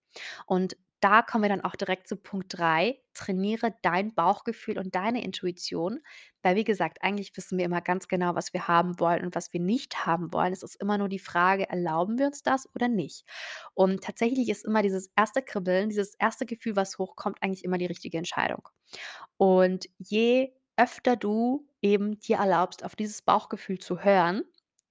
Und 0.46 0.78
da 1.02 1.22
kommen 1.22 1.44
wir 1.44 1.50
dann 1.50 1.62
auch 1.64 1.76
direkt 1.78 2.08
zu 2.10 2.18
Punkt 2.18 2.58
3: 2.58 3.00
Trainiere 3.14 3.74
dein 3.84 4.14
Bauchgefühl 4.16 4.78
und 4.78 4.96
deine 4.96 5.24
Intuition, 5.24 6.00
weil 6.42 6.58
wie 6.58 6.66
gesagt, 6.66 7.00
eigentlich 7.04 7.36
wissen 7.38 7.58
wir 7.58 7.66
immer 7.66 7.80
ganz 7.82 8.08
genau, 8.10 8.36
was 8.36 8.52
wir 8.54 8.68
haben 8.68 9.00
wollen 9.00 9.24
und 9.26 9.36
was 9.36 9.54
wir 9.54 9.62
nicht 9.62 10.06
haben 10.06 10.34
wollen. 10.34 10.52
Es 10.52 10.64
ist 10.64 10.76
immer 10.76 10.98
nur 10.98 11.08
die 11.10 11.20
Frage, 11.20 11.70
erlauben 11.70 12.18
wir 12.20 12.28
uns 12.28 12.44
das 12.44 12.68
oder 12.76 12.90
nicht? 12.90 13.24
Und 13.74 14.04
tatsächlich 14.04 14.50
ist 14.50 14.66
immer 14.66 14.82
dieses 14.82 15.10
1. 15.16 15.42
Kribbeln, 15.42 15.90
dieses 15.90 16.20
1. 16.20 16.46
Gefühl, 16.46 16.76
was 16.76 16.98
hochkommt, 16.98 17.38
eigentlich 17.42 17.64
immer 17.64 17.78
die 17.78 17.86
richtige 17.86 18.18
Entscheidung. 18.18 18.68
Und 19.38 19.88
je 19.98 20.54
öfter 20.80 21.18
du 21.18 21.68
eben 21.82 22.20
dir 22.20 22.38
erlaubst, 22.38 22.84
auf 22.86 22.96
dieses 22.96 23.22
Bauchgefühl 23.24 23.80
zu 23.80 24.02
hören 24.04 24.44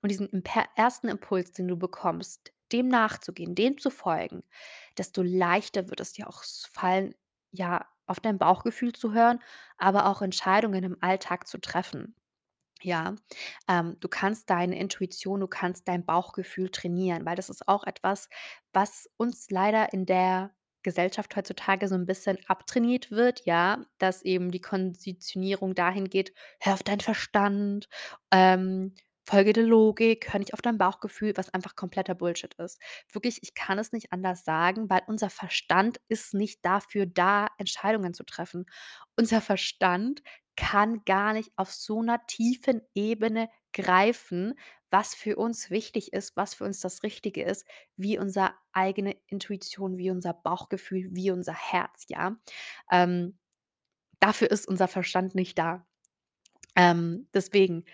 und 0.02 0.10
diesen 0.10 0.30
1. 0.76 1.08
Impuls, 1.08 1.52
den 1.52 1.68
du 1.68 1.76
bekommst, 1.76 2.52
dem 2.72 2.88
nachzugehen, 2.88 3.54
dem 3.54 3.78
zu 3.78 3.90
folgen, 3.90 4.44
desto 4.98 5.22
leichter 5.22 5.88
wird 5.88 6.00
es 6.00 6.12
dir 6.12 6.28
auch 6.28 6.44
fallen, 6.72 7.14
ja, 7.52 7.86
auf 8.06 8.20
dein 8.20 8.38
Bauchgefühl 8.38 8.92
zu 8.94 9.12
hören, 9.14 9.40
aber 9.78 10.06
auch 10.06 10.22
Entscheidungen 10.22 10.84
im 10.84 10.98
Alltag 11.02 11.46
zu 11.48 11.58
treffen. 11.58 12.14
Ja, 12.82 13.16
ähm, 13.68 13.96
du 14.00 14.08
kannst 14.08 14.50
deine 14.50 14.78
Intuition, 14.78 15.40
du 15.40 15.48
kannst 15.48 15.88
dein 15.88 16.04
Bauchgefühl 16.06 16.70
trainieren, 16.70 17.26
weil 17.26 17.36
das 17.36 17.50
ist 17.50 17.68
auch 17.68 17.84
etwas, 17.84 18.28
was 18.72 19.08
uns 19.16 19.50
leider 19.50 19.92
in 19.92 20.06
der 20.06 20.52
Gesellschaft 20.82 21.36
heutzutage 21.36 21.88
so 21.88 21.94
'n 21.96 22.06
bisschen 22.06 22.38
abtrainiert 22.48 23.10
wird, 23.10 23.44
ja, 23.46 23.84
dass 23.98 24.22
eben 24.22 24.50
die 24.50 24.60
Konditionierung 24.60 25.74
dahin 25.74 26.08
geht: 26.10 26.32
„Hör 26.60 26.74
auf 26.74 26.82
deinen 26.82 27.00
Verstand, 27.00 27.88
ähm, 28.32 28.94
folge 29.28 29.52
der 29.52 29.64
Logik, 29.64 30.32
hör 30.32 30.38
nicht 30.40 30.54
auf 30.54 30.62
dein 30.62 30.78
Bauchgefühl“, 30.78 31.36
was 31.36 31.52
einfach 31.54 31.76
kompletter 31.76 32.14
Bullshit 32.14 32.54
ist. 32.54 32.80
Wirklich, 33.12 33.40
ich 33.42 33.54
kann 33.54 33.78
es 33.78 33.92
nicht 33.92 34.12
anders 34.12 34.44
sagen, 34.44 34.88
weil 34.90 35.02
unser 35.06 35.30
Verstand 35.30 36.00
ist 36.08 36.34
nicht 36.34 36.64
dafür 36.64 37.06
da, 37.06 37.48
Entscheidungen 37.58 38.14
zu 38.14 38.24
treffen. 38.24 38.66
Unser 39.16 39.40
Verstand 39.40 40.22
kann 40.56 41.04
gar 41.04 41.32
nicht 41.34 41.50
auf 41.56 41.72
so 41.72 42.02
'ner 42.02 42.26
tiefen 42.26 42.82
Ebene 42.94 43.48
greifen, 43.72 44.54
was 44.90 45.14
für 45.14 45.36
uns 45.36 45.70
wichtig 45.70 46.12
ist, 46.14 46.36
was 46.36 46.54
für 46.54 46.64
uns 46.64 46.80
das 46.80 47.02
Richtige 47.02 47.42
ist, 47.44 47.66
wie 47.96 48.18
unser 48.18 48.54
eigene 48.72 49.16
Intuition, 49.26 49.98
wie 49.98 50.10
unser 50.10 50.32
Bauchgefühl, 50.34 51.08
wie 51.12 51.30
unser 51.30 51.54
Herz, 51.54 52.04
ja? 52.08 52.36
Ähm, 52.90 53.38
dafür 54.20 54.50
ist 54.50 54.68
unser 54.68 54.88
Verstand 54.88 55.34
nicht 55.34 55.58
da. 55.58 55.86
Ähm, 56.76 57.28
deswegen 57.34 57.84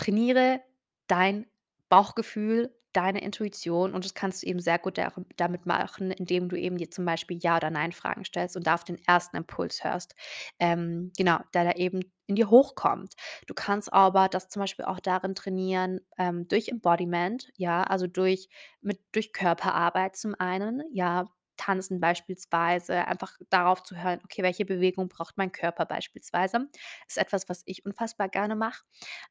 trainiere 0.00 0.60
dein 1.06 1.46
Bauchgefühl, 1.88 2.74
deine 2.92 3.22
Intuition 3.22 3.94
und 3.94 4.04
das 4.04 4.14
kannst 4.14 4.42
du 4.42 4.46
eben 4.48 4.58
sehr 4.58 4.78
gut 4.80 4.98
damit 5.36 5.64
machen, 5.66 6.10
indem 6.10 6.48
du 6.48 6.56
eben 6.56 6.76
dir 6.76 6.90
zum 6.90 7.04
Beispiel 7.04 7.38
Ja 7.40 7.56
oder 7.56 7.70
Nein-Fragen 7.70 8.24
stellst 8.24 8.56
und 8.56 8.66
da 8.66 8.74
auf 8.74 8.82
den 8.84 8.98
1. 9.06 9.36
Impuls 9.38 9.84
hörst, 9.84 10.16
ähm, 10.58 11.12
genau, 11.16 11.38
der 11.54 11.64
da 11.64 11.72
eben 11.72 12.00
in 12.26 12.34
dir 12.34 12.50
hochkommt. 12.50 13.14
Du 13.46 13.54
kannst 13.54 13.92
aber 13.92 14.28
das 14.28 14.48
zum 14.48 14.60
Beispiel 14.60 14.86
auch 14.86 14.98
darin 15.00 15.36
trainieren, 15.36 16.00
ähm, 16.18 16.48
durch 16.48 16.68
Embodiment, 16.68 17.48
ja, 17.56 17.84
also 17.84 18.08
durch 18.08 18.48
mit 18.80 19.00
durch 19.12 19.32
Körperarbeit 19.32 20.16
zum 20.16 20.34
einen, 20.38 20.82
ja, 20.92 21.26
Tanzen 21.60 22.00
beispielsweise, 22.00 23.06
einfach 23.06 23.36
darauf 23.50 23.82
zu 23.82 23.96
hören: 24.02 24.20
„Okay, 24.24 24.42
welche 24.42 24.64
Bewegung 24.64 25.08
braucht 25.08 25.36
mein 25.38 25.52
Körper 25.52 25.86
beispielsweise?“ 25.86 26.68
Ist 27.08 27.18
etwas, 27.18 27.48
was 27.48 27.62
ich 27.66 27.84
unfassbar 27.86 28.28
gerne 28.28 28.56
mache. 28.56 28.82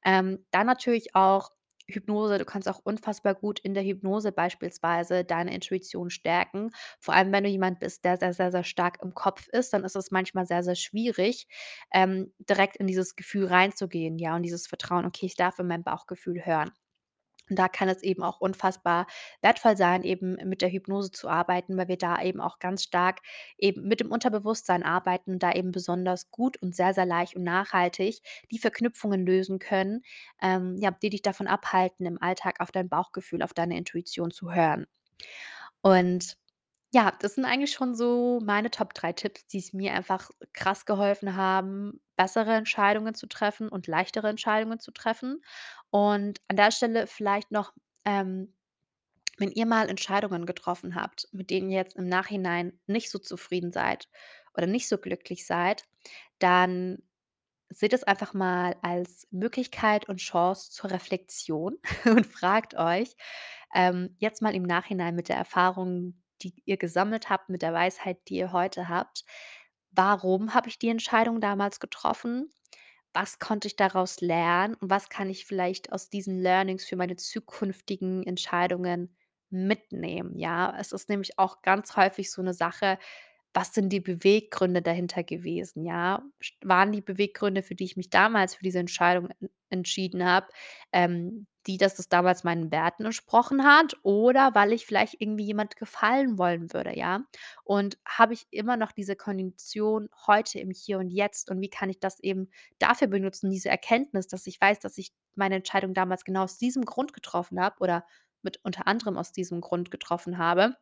Ähm, 0.06 0.46
dann 0.52 0.68
natürlich 0.68 1.16
auch 1.16 1.52
Hypnose. 1.88 2.38
Du 2.38 2.46
kannst 2.46 2.68
auch 2.70 2.80
unfassbar 2.84 3.34
gut 3.34 3.60
in 3.60 3.74
der 3.74 3.84
Hypnose 3.84 4.32
beispielsweise 4.32 5.26
deine 5.26 5.54
Intuition 5.56 6.10
stärken. 6.12 6.70
Vor 7.00 7.16
allem, 7.16 7.32
wenn 7.32 7.44
du 7.44 7.50
jemand 7.50 7.80
bist, 7.80 8.06
der 8.06 8.18
sehr, 8.18 8.34
sehr, 8.34 8.52
sehr 8.52 8.64
stark 8.64 9.00
im 9.02 9.14
Kopf 9.16 9.48
ist, 9.50 9.74
dann 9.74 9.84
ist 9.84 9.96
es 9.96 10.12
manchmal 10.12 10.46
sehr, 10.46 10.64
sehr 10.64 10.76
schwierig, 10.76 11.48
ähm, 11.92 12.32
direkt 12.40 12.78
in 12.78 12.86
dieses 12.88 13.16
Gefühl 13.16 13.48
reinzugehen, 13.48 14.20
ja, 14.20 14.36
und 14.36 14.44
dieses 14.44 14.68
Vertrauen: 14.68 15.06
„Okay, 15.06 15.26
ich 15.26 15.36
darf 15.36 15.58
in 15.60 15.68
mein 15.68 15.84
Bauchgefühl 15.84 16.46
hören.“ 16.46 16.72
Und 17.50 17.58
da 17.60 17.68
kann 17.68 17.90
es 17.90 18.04
eben 18.04 18.24
auch 18.24 18.40
unfassbar 18.40 19.08
wertvoll 19.42 19.78
sein, 19.78 20.04
eben 20.04 20.38
mit 20.48 20.62
der 20.62 20.70
Hypnose 20.72 21.12
zu 21.12 21.30
arbeiten, 21.30 21.78
weil 21.78 21.88
wir 21.88 21.98
da 21.98 22.22
eben 22.22 22.42
auch 22.42 22.60
ganz 22.60 22.84
stark 22.84 23.20
eben 23.58 23.88
mit 23.88 24.00
dem 24.00 24.12
Unterbewusstsein 24.12 24.84
arbeiten 24.84 25.34
und 25.34 25.44
da 25.44 25.52
eben 25.54 25.72
besonders 25.72 26.32
gut 26.32 26.58
und 26.62 26.76
sehr, 26.76 26.94
sehr 26.94 27.06
leicht 27.06 27.36
und 27.36 27.44
nachhaltig 27.44 28.22
die 28.52 28.60
Verknüpfungen 28.60 29.26
lösen 29.26 29.60
können, 29.60 30.02
ähm, 30.42 30.78
ja, 30.80 30.92
die 30.92 31.10
dich 31.10 31.22
davon 31.22 31.48
abhalten, 31.48 32.06
im 32.06 32.22
Alltag 32.22 32.60
auf 32.60 32.72
dein 32.72 32.90
Bauchgefühl, 32.90 33.42
auf 33.44 33.54
deine 33.54 33.78
Intuition 33.78 34.32
zu 34.32 34.54
hören. 34.54 34.88
Und 35.82 36.36
ja, 36.92 37.12
das 37.20 37.36
sind 37.36 37.46
eigentlich 37.46 37.72
schon 37.72 37.94
so 37.96 38.40
meine 38.44 38.72
Top 38.72 38.94
3 38.96 39.14
Tipps, 39.14 39.46
die 39.48 39.60
es 39.60 39.74
mir 39.74 39.94
einfach 39.94 40.32
krass 40.54 40.86
geholfen 40.86 41.36
haben, 41.36 42.02
bessere 42.16 42.54
Entscheidungen 42.54 43.14
zu 43.14 43.28
treffen 43.28 43.70
und 43.70 43.88
leichtere 43.88 44.28
Entscheidungen 44.30 44.80
zu 44.80 44.92
treffen. 44.92 45.42
Und 45.92 46.42
an 46.48 46.56
der 46.56 46.72
Stelle 46.72 47.06
vielleicht 47.06 47.52
noch, 47.52 47.74
ähm, 48.06 48.56
wenn 49.38 49.52
ihr 49.52 49.66
mal 49.68 49.90
Entscheidungen 49.90 50.46
getroffen 50.46 50.96
habt, 50.96 51.28
mit 51.32 51.50
denen 51.52 51.70
ihr 51.70 51.78
jetzt 51.78 51.96
im 51.96 52.08
Nachhinein 52.08 52.80
nicht 52.88 53.12
so 53.12 53.20
zufrieden 53.20 53.72
seid 53.72 54.10
oder 54.56 54.68
nicht 54.68 54.90
so 54.90 54.98
glücklich 54.98 55.46
seid, 55.46 55.86
dann 56.40 57.00
seht 57.70 57.94
es 57.94 58.04
einfach 58.04 58.34
mal 58.34 58.76
als 58.82 59.28
Möglichkeit 59.32 60.10
und 60.10 60.18
Chance 60.18 60.72
zur 60.72 60.92
Reflexion 60.92 61.78
und 62.06 62.26
fragt 62.26 62.76
euch, 62.76 63.16
ähm, 63.76 64.16
jetzt 64.18 64.42
mal 64.42 64.56
im 64.56 64.64
Nachhinein 64.64 65.16
mit 65.16 65.30
der 65.30 65.38
Erfahrung, 65.38 66.20
die 66.44 66.54
ihr 66.66 66.78
gesammelt 66.78 67.30
habt, 67.30 67.50
mit 67.50 67.62
der 67.62 67.74
Weisheit, 67.74 68.18
die 68.30 68.38
ihr 68.38 68.52
heute 68.54 68.90
habt: 68.90 69.26
„Warum 69.92 70.54
habe 70.56 70.70
ich 70.70 70.80
die 70.80 70.90
Entscheidung 70.90 71.42
damals 71.42 71.80
getroffen? 71.80 72.52
Was 73.14 73.40
konnte 73.40 73.68
ich 73.68 73.76
daraus 73.78 74.22
lernen 74.22 74.76
und 74.76 74.90
was 74.92 75.10
kann 75.10 75.30
ich 75.30 75.46
vielleicht 75.46 75.92
aus 75.94 76.10
diesen 76.10 76.40
Learnings 76.40 76.86
für 76.86 76.96
meine 76.98 77.16
zukünftigen 77.18 78.24
Entscheidungen 78.26 79.16
mitnehmen?“ 79.50 80.38
Ja, 80.40 80.76
es 80.80 80.92
ist 80.94 81.10
nämlich 81.10 81.40
auch 81.40 81.62
ganz 81.64 81.96
häufig 81.98 82.32
so 82.32 82.42
'ne 82.44 82.54
Sache: 82.54 83.00
Was 83.54 83.74
sind 83.74 83.90
die 83.90 84.00
Beweggründe 84.00 84.82
dahinter 84.82 85.24
gewesen, 85.24 85.84
ja? 85.86 86.24
Waren 86.64 86.92
die 86.92 87.02
Beweggründe, 87.02 87.64
für 87.64 87.74
die 87.76 87.86
ich 87.86 87.98
mich 87.98 88.10
damals 88.12 88.56
für 88.56 88.64
diese 88.64 88.80
Entscheidung 88.80 89.30
en 89.40 89.50
entschieden 89.72 90.26
habe, 90.26 90.48
ähm, 90.92 91.46
die, 91.68 91.78
dass 91.78 91.94
das 91.96 92.10
damals 92.10 92.44
meinen 92.44 92.72
Werten 92.72 93.06
entsprochen 93.06 93.64
hat 93.64 93.96
oder 94.02 94.56
weil 94.56 94.74
ich 94.74 94.86
vielleicht 94.88 95.22
irgendwie 95.22 95.44
jemand 95.46 95.76
gefallen 95.76 96.40
wollen 96.40 96.74
würde, 96.74 96.98
ja? 96.98 97.24
Und 97.64 97.98
habe 98.06 98.34
ich 98.34 98.48
immer 98.52 98.78
noch 98.78 98.92
diese 98.92 99.16
Kondition 99.16 100.10
heute 100.28 100.60
im 100.60 100.72
Hier 100.72 100.98
und 101.00 101.10
Jetzt 101.10 101.52
und 101.52 101.62
wie 101.62 101.70
kann 101.70 101.90
ich 101.90 102.00
das 102.00 102.20
eben 102.20 102.50
dafür 102.80 103.08
benutzen, 103.08 103.52
diese 103.52 103.70
Erkenntnis, 103.70 104.28
dass 104.28 104.48
ich 104.48 104.60
weiß, 104.60 104.80
dass 104.80 104.98
ich 104.98 105.12
meine 105.36 105.56
Entscheidung 105.56 105.94
damals 105.94 106.24
genau 106.26 106.44
aus 106.44 106.58
diesem 106.58 106.86
Grund 106.86 107.14
getroffen 107.14 107.60
habe 107.62 107.76
oder 107.80 108.06
mit 108.42 108.60
unter 108.64 108.88
anderem 108.88 109.18
aus 109.18 109.32
diesem 109.32 109.62
Grund 109.62 109.92
getroffen 109.92 110.38
habe. 110.40 110.76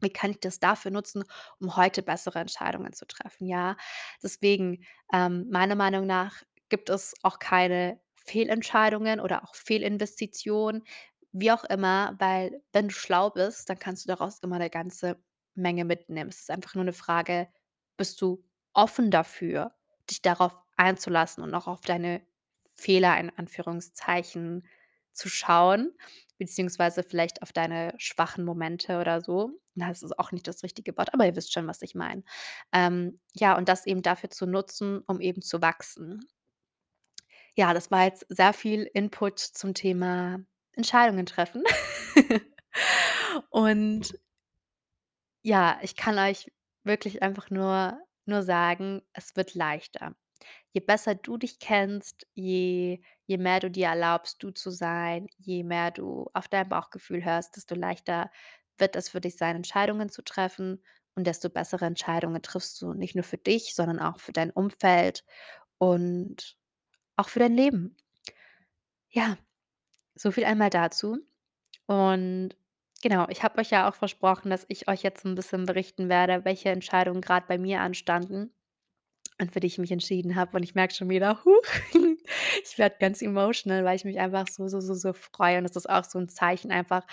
Wie 0.00 0.10
kann 0.10 0.30
ich 0.32 0.40
das 0.40 0.60
dafür 0.60 0.90
nutzen, 0.92 1.24
um 1.60 1.76
heute 1.76 2.02
bessere 2.02 2.38
Entscheidungen 2.40 2.92
zu 2.92 3.06
treffen, 3.06 3.46
ja? 3.46 3.76
Deswegen, 4.22 4.84
ähm, 5.12 5.48
meiner 5.50 5.74
Meinung 5.76 6.06
nach 6.06 6.42
gibt 6.68 6.90
es 6.90 7.14
auch 7.22 7.38
keine 7.38 8.00
Fehlentscheidungen 8.16 9.20
oder 9.20 9.42
auch 9.44 9.54
Fehlinvestitionen, 9.54 10.84
wie 11.32 11.50
auch 11.52 11.64
immer, 11.64 12.14
weil 12.18 12.62
wenn 12.72 12.88
du 12.88 12.94
schlau 12.94 13.30
bist, 13.30 13.68
dann 13.70 13.78
kannst 13.78 14.04
du 14.04 14.08
daraus 14.08 14.38
immer 14.40 14.58
'ne 14.58 14.70
ganze 14.70 15.16
Menge 15.54 15.84
mitnimmst. 15.84 16.38
Es 16.38 16.42
ist 16.44 16.50
einfach 16.50 16.74
nur 16.74 16.84
'ne 16.84 16.92
Frage, 16.92 17.48
bist 17.96 18.20
du 18.22 18.44
offen 18.74 19.10
dafür, 19.10 19.74
dich 20.10 20.22
darauf 20.22 20.54
einzulassen 20.76 21.42
und 21.44 21.54
auch 21.54 21.66
auf 21.68 21.80
deine 21.82 22.22
Fehler 22.72 23.18
in 23.18 23.30
Anführungszeichen 23.36 24.66
zu 25.12 25.28
schauen, 25.28 25.92
beziehungsweise 26.38 27.02
vielleicht 27.02 27.42
auf 27.42 27.52
deine 27.52 27.94
schwachen 27.98 28.44
Momente 28.44 29.00
oder 29.00 29.20
so. 29.20 29.50
Das 29.78 30.02
ist 30.02 30.18
auch 30.18 30.32
nicht 30.32 30.46
das 30.48 30.62
richtige 30.62 30.96
Wort, 30.96 31.14
aber 31.14 31.26
ihr 31.26 31.36
wisst 31.36 31.52
schon, 31.52 31.66
was 31.66 31.82
ich 31.82 31.94
meine. 31.94 32.22
Ähm, 32.72 33.18
ja, 33.34 33.56
und 33.56 33.68
das 33.68 33.86
eben 33.86 34.02
dafür 34.02 34.30
zu 34.30 34.46
nutzen, 34.46 35.02
um 35.06 35.20
eben 35.20 35.42
zu 35.42 35.62
wachsen. 35.62 36.26
Ja, 37.56 37.74
das 37.74 37.90
war 37.90 38.04
jetzt 38.04 38.24
sehr 38.28 38.52
viel 38.52 38.84
Input 38.92 39.40
zum 39.40 39.74
Thema 39.74 40.38
Entscheidungen 40.72 41.26
treffen. 41.26 41.64
Und 43.50 44.18
ja, 45.42 45.78
ich 45.82 45.96
kann 45.96 46.18
euch 46.18 46.50
wirklich 46.84 47.22
einfach 47.22 47.50
nur 47.50 47.98
nur 48.26 48.42
sagen, 48.42 49.02
es 49.14 49.36
wird 49.36 49.54
leichter. 49.54 50.14
Je 50.72 50.80
besser 50.80 51.14
du 51.14 51.38
dich 51.38 51.58
kennst, 51.58 52.26
je 52.34 53.00
je 53.26 53.38
mehr 53.38 53.60
du 53.60 53.70
dir 53.70 53.88
erlaubst, 53.88 54.42
du 54.42 54.50
zu 54.50 54.70
sein, 54.70 55.28
je 55.38 55.64
mehr 55.64 55.90
du 55.90 56.28
auf 56.34 56.48
dein 56.48 56.68
Bauchgefühl 56.68 57.24
hörst, 57.24 57.56
desto 57.56 57.74
leichter 57.74 58.30
wird 58.80 58.96
es 58.96 59.08
für 59.08 59.20
dich 59.20 59.36
sein, 59.36 59.56
Entscheidungen 59.56 60.08
zu 60.10 60.22
treffen 60.22 60.82
und 61.14 61.26
desto 61.26 61.50
bessere 61.50 61.86
Entscheidungen 61.86 62.42
triffst 62.42 62.80
du 62.82 62.94
nicht 62.94 63.14
nur 63.16 63.24
für 63.24 63.38
dich, 63.38 63.74
sondern 63.74 64.00
auch 64.00 64.20
für 64.20 64.32
dein 64.32 64.50
Umfeld 64.50 65.24
und 65.78 66.56
auch 67.16 67.28
für 67.30 67.40
dein 67.40 67.54
Leben. 67.54 67.96
Ja, 69.10 69.36
so 70.16 70.30
viel 70.32 70.44
einmal 70.46 70.70
dazu. 70.70 71.18
Und 71.86 72.50
genau, 73.02 73.28
ich 73.30 73.42
habe 73.44 73.60
euch 73.60 73.70
ja 73.70 73.88
auch 73.90 73.94
versprochen, 73.96 74.50
dass 74.50 74.66
ich 74.68 74.88
euch 74.88 75.02
jetzt 75.04 75.24
'n 75.26 75.34
bisschen 75.36 75.66
berichten 75.66 76.08
werde, 76.10 76.44
welche 76.46 76.70
Entscheidungen 76.70 77.22
grad 77.22 77.48
bei 77.48 77.58
mir 77.58 77.80
anstanden 77.82 78.52
und 79.40 79.52
für 79.52 79.60
die 79.60 79.66
ich 79.68 79.78
mich 79.78 79.92
entschieden 79.92 80.36
habe. 80.36 80.56
Und 80.56 80.62
ich 80.62 80.74
merke 80.74 80.94
schon 80.94 81.08
wieder, 81.08 81.44
huch, 81.44 81.62
ich 82.64 82.78
werde 82.78 82.96
ganz 83.00 83.22
emotional, 83.22 83.84
weil 83.84 83.96
ich 83.96 84.04
mich 84.04 84.18
einfach 84.18 84.46
so, 84.48 84.68
so, 84.68 84.80
so, 84.80 84.94
so 84.94 85.12
freue. 85.12 85.58
Und 85.58 85.64
das 85.64 85.76
ist 85.76 85.88
auch 85.88 86.04
so 86.04 86.18
'n 86.18 86.28
Zeichen 86.28 86.70
einfach, 86.72 87.06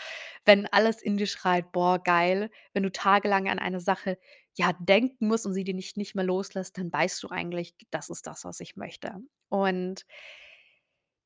wenn 0.46 0.66
alles 0.68 1.02
in 1.02 1.18
dir 1.18 1.28
schreit: 1.28 1.72
„Boah, 1.72 2.00
geil.“ 2.04 2.50
Wenn 2.74 2.84
du 2.84 2.92
tagelang 2.92 3.50
an 3.50 3.60
eine 3.60 3.80
Sache, 3.80 4.18
ja, 4.56 4.74
denken 4.80 5.28
musst 5.28 5.46
und 5.46 5.54
sie 5.54 5.64
dir 5.64 5.74
nicht 5.76 5.98
nicht 5.98 6.16
mehr 6.16 6.26
loslässt, 6.26 6.78
dann 6.78 6.92
weißt 6.92 7.22
du 7.24 7.30
eigentlich: 7.30 7.76
„Das 7.92 8.10
ist 8.10 8.28
das, 8.28 8.44
was 8.46 8.60
ich 8.60 8.76
möchte.“ 8.76 9.16
Und 9.50 10.06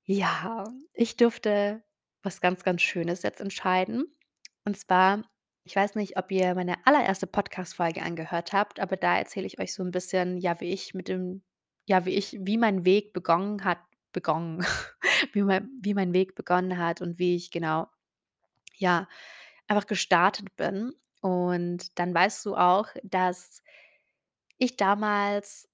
ja, 0.06 0.64
ich 0.94 1.18
durfte 1.18 1.84
was 2.24 2.42
ganz, 2.42 2.64
ganz 2.64 2.82
Schönes 2.82 3.24
jetzt 3.24 3.42
entscheiden. 3.42 4.06
Und 4.66 4.78
zwar 4.78 5.24
ich 5.66 5.76
weiß 5.76 5.96
nicht, 5.96 6.18
ob 6.18 6.32
ihr 6.32 6.56
meine 6.56 6.76
allererste 6.88 7.28
Podcast-Folge 7.28 8.02
angehört 8.04 8.54
habt, 8.54 8.80
aber 8.80 8.98
da 8.98 9.18
erzähle 9.18 9.48
ich 9.48 9.60
euch 9.60 9.74
so 9.74 9.84
'n 9.84 9.92
bisschen, 9.92 10.38
ja, 10.38 10.60
wie 10.62 10.72
ich 10.74 10.94
mit 10.94 11.08
dem 11.08 11.44
ja, 11.86 12.06
wie 12.06 12.12
ich 12.16 12.38
wie 12.42 12.58
mein 12.58 12.86
Weg 12.86 13.14
begonnen 13.14 13.64
hat 13.66 13.80
begonnen 14.14 14.66
wie 15.34 15.44
mein 15.44 15.70
wie 15.82 15.94
mein 15.96 16.14
Weg 16.14 16.36
begonnen 16.36 16.78
hat 16.78 17.02
und 17.02 17.20
wie 17.20 17.36
ich 17.36 17.52
genau, 17.52 17.88
ja, 18.78 19.08
einfach 19.68 19.88
gestartet 19.88 20.56
bin. 20.58 20.94
Und 21.22 22.00
dann 22.00 22.14
weißt 22.16 22.46
du 22.46 22.56
auch, 22.58 22.88
dass 23.04 23.62
ich 24.60 24.76
damals 24.78 25.70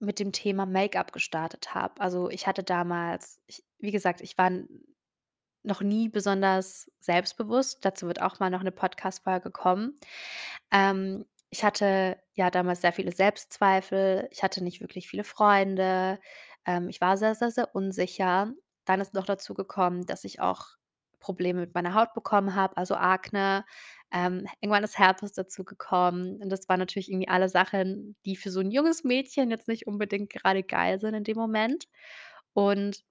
mit 0.00 0.18
dem 0.20 0.32
Thema 0.32 0.66
Make-up 0.66 1.12
gestartet 1.12 1.74
habe. 1.74 2.00
Also, 2.00 2.30
ich 2.30 2.46
hatte 2.48 2.64
damals 2.64 3.40
ich 3.46 3.64
wie 3.80 3.92
gesagt, 3.92 4.20
ich 4.22 4.38
war 4.38 4.50
noch 5.64 5.82
nie 5.82 6.08
besonders 6.08 6.90
selbstbewusst. 7.00 7.84
Dazu 7.84 8.06
wird 8.06 8.22
auch 8.22 8.40
mal 8.40 8.50
noch 8.50 8.62
'ne 8.62 8.72
Podcast-Folge 8.72 9.50
kommen. 9.50 9.96
Ähm, 10.72 11.24
ich 11.50 11.64
hatte, 11.64 12.18
ja, 12.34 12.50
damals 12.50 12.82
sehr 12.82 12.92
viele 12.92 13.12
Selbstzweifel. 13.12 14.28
Ich 14.32 14.42
hatte 14.42 14.62
nicht 14.64 14.80
wirklich 14.80 15.08
viele 15.08 15.24
Freunde. 15.24 16.20
Ähm, 16.66 16.88
ich 16.90 17.00
war 17.00 17.16
sehr, 17.16 17.34
sehr, 17.34 17.50
sehr 17.50 17.74
unsicher. 17.74 18.52
Dann 18.86 19.00
ist 19.00 19.14
noch 19.14 19.26
dazu 19.26 19.54
gekommen, 19.54 20.06
dass 20.06 20.24
ich 20.24 20.40
auch 20.40 20.66
Probleme 21.20 21.60
mit 21.60 21.74
meiner 21.74 21.94
Haut 21.94 22.14
bekommen 22.14 22.54
habe, 22.54 22.76
also 22.76 22.94
Akne. 22.96 23.64
Ähm, 24.12 24.46
irgendwann 24.60 24.84
ist 24.84 24.98
Herpes 24.98 25.32
dazugekommen 25.32 26.40
und 26.42 26.50
das 26.50 26.68
waren 26.68 26.78
natürlich 26.80 27.10
irgendwie 27.10 27.28
alle 27.28 27.48
Sachen, 27.50 28.16
die 28.26 28.36
für 28.36 28.50
so 28.50 28.60
'n 28.60 28.70
junges 28.70 29.04
Mädchen 29.04 29.50
jetzt 29.50 29.68
nicht 29.68 29.86
unbedingt 29.86 30.30
gerade 30.30 30.62
geil 30.64 31.00
sind 31.00 31.14
in 31.14 31.24
dem 31.24 31.36
Moment. 31.38 31.86
Und 32.54 33.02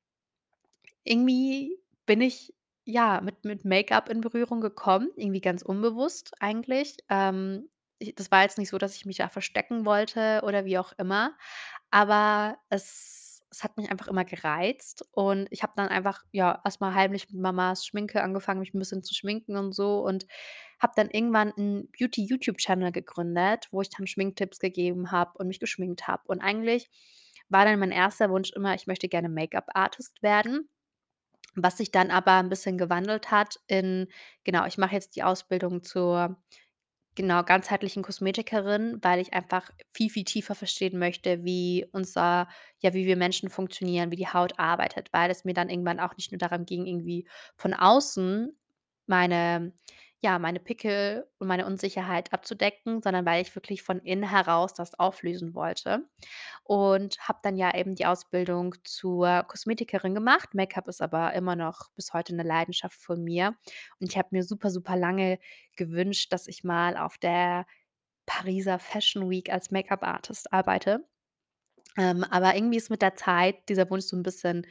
irgendwie 1.07 1.77
bin 2.07 2.21
ich, 2.21 2.55
ja, 2.85 3.21
mit 3.21 3.45
mit 3.45 3.65
Make-up 3.65 4.09
in 4.09 4.21
Berührung 4.21 4.61
gekommen, 4.61 5.09
irgendwie 5.17 5.41
ganz 5.41 5.63
unbewusst 5.63 6.33
eigentlich. 6.41 6.97
Ähm, 7.09 7.69
ich 7.99 8.15
das 8.15 8.31
war 8.31 8.43
jetzt 8.43 8.57
nicht 8.59 8.69
so, 8.71 8.79
dass 8.79 8.95
ich 8.97 9.05
mich 9.07 9.17
da 9.19 9.29
verstecken 9.29 9.85
wollte 9.85 10.41
oder 10.45 10.65
wie 10.65 10.79
auch 10.79 10.93
immer, 10.99 11.37
aber 11.91 12.57
es 12.69 13.25
es 13.51 13.63
hat 13.63 13.77
mich 13.77 13.89
einfach 13.91 14.09
immer 14.09 14.25
gereizt 14.25 15.05
und 15.11 15.47
ich 15.51 15.63
habe 15.63 15.73
dann 15.77 15.87
einfach, 15.89 16.23
ja, 16.33 16.61
erst 16.65 16.81
mal 16.81 16.93
heimlich 16.95 17.29
mit 17.31 17.41
Mamas 17.41 17.85
Schminke 17.85 18.21
angefangen, 18.23 18.59
mich 18.61 18.73
'n 18.75 18.79
bisschen 18.79 19.03
zu 19.03 19.15
schminken 19.15 19.57
und 19.57 19.73
so 19.73 20.01
und 20.05 20.25
habe 20.79 20.93
dann 20.97 21.09
irgendwann 21.09 21.51
'n 21.57 21.89
Beauty-YouTube-Channel 21.97 22.91
gegründet, 22.91 23.67
wo 23.71 23.81
ich 23.81 23.89
dann 23.89 24.07
Schminktipps 24.07 24.59
gegeben 24.59 25.11
habe 25.11 25.33
und 25.39 25.47
mich 25.47 25.59
geschminkt 25.61 26.07
habe. 26.07 26.23
Und 26.27 26.41
eigentlich 26.41 26.89
war 27.49 27.65
dann 27.65 27.79
mein 27.79 27.91
erster 27.91 28.29
Wunsch 28.29 28.51
immer, 28.53 28.75
ich 28.75 28.87
möchte 28.87 29.07
gerne 29.09 29.29
Make-up-Artist 29.29 30.21
werden, 30.23 30.69
was 31.57 31.77
sich 31.77 31.91
dann 31.91 32.11
aber 32.11 32.33
'n 32.39 32.49
bisschen 32.49 32.77
gewandelt 32.79 33.31
hat 33.31 33.59
in 33.67 34.07
genau, 34.45 34.65
ich 34.67 34.77
mache 34.79 34.95
jetzt 34.95 35.15
die 35.17 35.23
Ausbildung 35.23 35.83
zur, 35.83 36.37
genau, 37.15 37.43
ganzheitlichen 37.43 38.03
Kosmetikerin, 38.03 38.99
weil 39.03 39.19
ich 39.21 39.33
einfach 39.33 39.71
viel, 39.91 40.09
viel 40.11 40.25
tiefer 40.25 40.55
verstehen 40.55 40.99
möchte, 40.99 41.43
wie 41.45 41.85
unser 41.93 42.49
ja, 42.79 42.93
wie 42.93 43.07
wir 43.07 43.17
Menschen 43.17 43.49
funktionieren, 43.49 44.11
wie 44.11 44.17
die 44.17 44.27
Haut 44.29 44.59
arbeitet, 44.59 45.09
weil 45.13 45.31
es 45.31 45.45
mir 45.45 45.53
dann 45.55 45.69
irgendwann 45.69 45.99
auch 46.01 46.15
nicht 46.17 46.31
nur 46.31 46.39
darum 46.39 46.65
ging, 46.65 46.85
irgendwie 46.87 47.27
von 47.57 47.73
außen 47.75 48.57
meine 49.07 49.73
ja, 50.21 50.39
meine 50.39 50.59
Pickel 50.59 51.27
und 51.39 51.47
meine 51.47 51.65
Unsicherheit 51.67 52.33
abzudecken, 52.33 53.01
sondern 53.03 53.25
weil 53.25 53.41
ich 53.43 53.55
wirklich 53.55 53.83
von 53.83 53.99
innen 53.99 54.29
heraus 54.29 54.73
das 54.73 54.97
auflösen 54.99 55.53
wollte. 55.55 56.07
Und 56.63 57.19
habe 57.27 57.39
dann 57.43 57.55
ja 57.57 57.75
eben 57.75 57.95
die 57.95 58.05
Ausbildung 58.07 58.75
zur 58.83 59.43
Kosmetikerin 59.47 60.15
gemacht. 60.15 60.53
Make-up 60.55 60.87
ist 60.87 61.01
aber 61.01 61.33
immer 61.33 61.55
noch 61.55 61.91
bis 61.95 62.13
heute 62.13 62.35
'ne 62.35 62.43
Leidenschaft 62.43 62.99
von 63.01 63.23
mir. 63.23 63.57
Und 63.99 64.09
ich 64.11 64.17
habe 64.17 64.29
mir 64.31 64.43
super, 64.43 64.71
super 64.71 64.95
lange 64.97 65.39
gewünscht, 65.77 66.33
dass 66.33 66.47
ich 66.47 66.63
mal 66.63 66.97
auf 66.97 67.17
der 67.19 67.65
Pariser 68.27 68.79
Fashion 68.79 69.29
Week 69.29 69.51
als 69.51 69.71
Make-up-Artist 69.71 70.53
arbeite. 70.53 71.05
Ähm, 71.97 72.23
aber 72.25 72.55
irgendwie 72.55 72.77
ist 72.77 72.89
mit 72.91 73.01
der 73.03 73.15
Zeit 73.15 73.57
dieser 73.69 73.89
Wunsch 73.91 74.05
so 74.05 74.17
'n 74.17 74.23
bisschen 74.23 74.67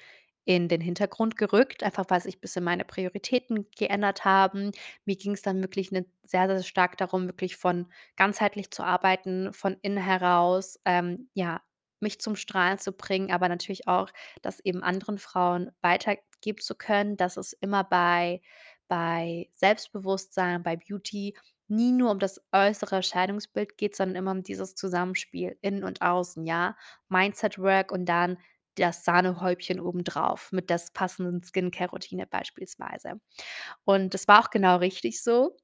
in 0.46 0.68
den 0.68 0.80
Hintergrund 0.80 1.36
gerückt, 1.36 1.82
einfach 1.84 2.06
weil 2.08 2.22
sich 2.22 2.40
bisschen 2.40 2.64
meine 2.64 2.84
Prioritäten 2.86 3.68
geändert 3.76 4.24
haben. 4.24 4.72
Mir 5.04 5.16
ging's 5.16 5.42
dann 5.42 5.60
wirklich, 5.62 5.92
ne, 5.92 6.06
sehr, 6.22 6.48
sehr 6.48 6.62
stark 6.62 6.96
darum, 6.98 7.26
wirklich 7.26 7.56
von 7.56 7.92
ganzheitlich 8.16 8.70
zu 8.70 8.82
arbeiten, 8.84 9.52
von 9.52 9.76
innen 9.82 9.98
heraus, 10.02 10.78
ähm, 10.86 11.28
ja, 11.34 11.62
mich 12.00 12.20
zum 12.20 12.36
Strahlen 12.36 12.78
zu 12.78 12.92
bringen, 12.92 13.30
aber 13.32 13.48
natürlich 13.48 13.88
auch, 13.88 14.10
das 14.42 14.60
eben 14.60 14.82
anderen 14.82 15.18
Frauen 15.18 15.70
weitergeben 15.82 16.60
zu 16.60 16.74
können, 16.76 17.16
dass 17.18 17.36
es 17.36 17.52
immer 17.54 17.84
bei 17.84 18.40
bei 18.88 19.48
Selbstbewusstsein, 19.52 20.62
bei 20.62 20.76
Beauty 20.76 21.36
nie 21.68 21.92
nur 21.92 22.12
um 22.12 22.18
das 22.20 22.40
äußere 22.52 22.96
Erscheinungsbild 22.96 23.76
geht, 23.76 23.96
sondern 23.96 24.16
immer 24.16 24.30
um 24.30 24.42
dieses 24.44 24.76
Zusammenspiel 24.76 25.58
innen 25.62 25.82
und 25.84 26.02
außen, 26.02 26.46
ja? 26.46 26.76
Mindset-Work 27.08 27.90
und 27.90 28.06
dann 28.06 28.38
das 28.76 29.04
Sahnehäubchen 29.04 29.80
obendrauf 29.80 30.52
mit 30.52 30.70
des 30.70 30.90
passenden 30.92 31.42
Skincare-Routine 31.42 32.26
beispielsweise. 32.26 33.20
Und 33.84 34.14
das 34.14 34.28
war 34.28 34.40
auch 34.44 34.50
genau 34.50 34.76
richtig 34.78 35.22
so. 35.22 35.56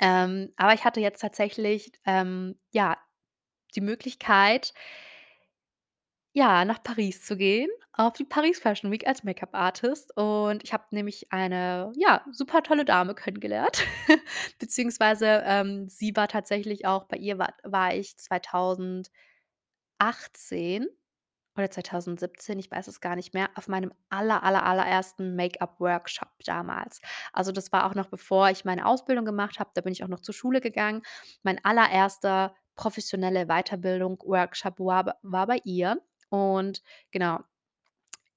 Ähm, 0.00 0.52
aber 0.56 0.74
ich 0.74 0.84
hatte 0.84 1.00
jetzt 1.00 1.20
tatsächlich, 1.20 1.92
ähm, 2.06 2.56
ja, 2.70 2.96
die 3.74 3.80
Möglichkeit 3.80 4.72
ja, 6.34 6.64
nach 6.64 6.82
Paris 6.82 7.24
zu 7.24 7.36
gehen, 7.36 7.68
auf 7.92 8.12
die 8.12 8.24
Paris 8.24 8.60
Fashion 8.60 8.90
Week 8.92 9.06
als 9.06 9.24
Make-up-Artist. 9.24 10.16
Und 10.16 10.62
ich 10.62 10.72
habe 10.72 10.84
nämlich 10.90 11.32
eine, 11.32 11.90
ja, 11.96 12.24
super 12.32 12.62
tolle 12.62 12.84
Dame 12.84 13.14
kennengelernt, 13.14 13.84
beziehungsweise, 14.58 15.42
ähm, 15.46 15.88
sie 15.88 16.14
war 16.14 16.28
tatsächlich 16.28 16.86
auch 16.86 17.04
bei 17.04 17.16
ihr 17.16 17.38
war 17.38 17.54
war 17.64 17.94
ich 17.94 18.16
2018 18.18 19.10
oder 21.58 21.70
2017, 21.70 22.58
ich 22.58 22.70
weiß 22.70 22.88
es 22.88 23.00
gar 23.00 23.16
nicht 23.16 23.34
mehr, 23.34 23.48
auf 23.54 23.68
meinem 23.68 23.92
aller, 24.10 24.42
aller, 24.42 24.64
allerersten 24.64 25.36
Make-up-Workshop 25.36 26.28
damals. 26.44 27.00
Also, 27.32 27.52
das 27.52 27.72
war 27.72 27.86
auch 27.86 27.94
noch 27.94 28.08
bevor 28.08 28.50
ich 28.50 28.64
meine 28.64 28.86
Ausbildung 28.86 29.24
gemacht 29.24 29.58
habe, 29.60 29.70
da 29.74 29.80
bin 29.80 29.92
ich 29.92 30.04
auch 30.04 30.08
noch 30.08 30.20
zur 30.20 30.34
Schule 30.34 30.60
gegangen. 30.60 31.02
Mein 31.42 31.62
allererster 31.64 32.54
professionelle 32.76 33.46
Weiterbildung 33.46 34.18
Workshop 34.24 34.78
war 34.80 35.16
war 35.22 35.46
bei 35.46 35.60
ihr. 35.64 36.00
Und 36.30 36.82
genau, 37.10 37.40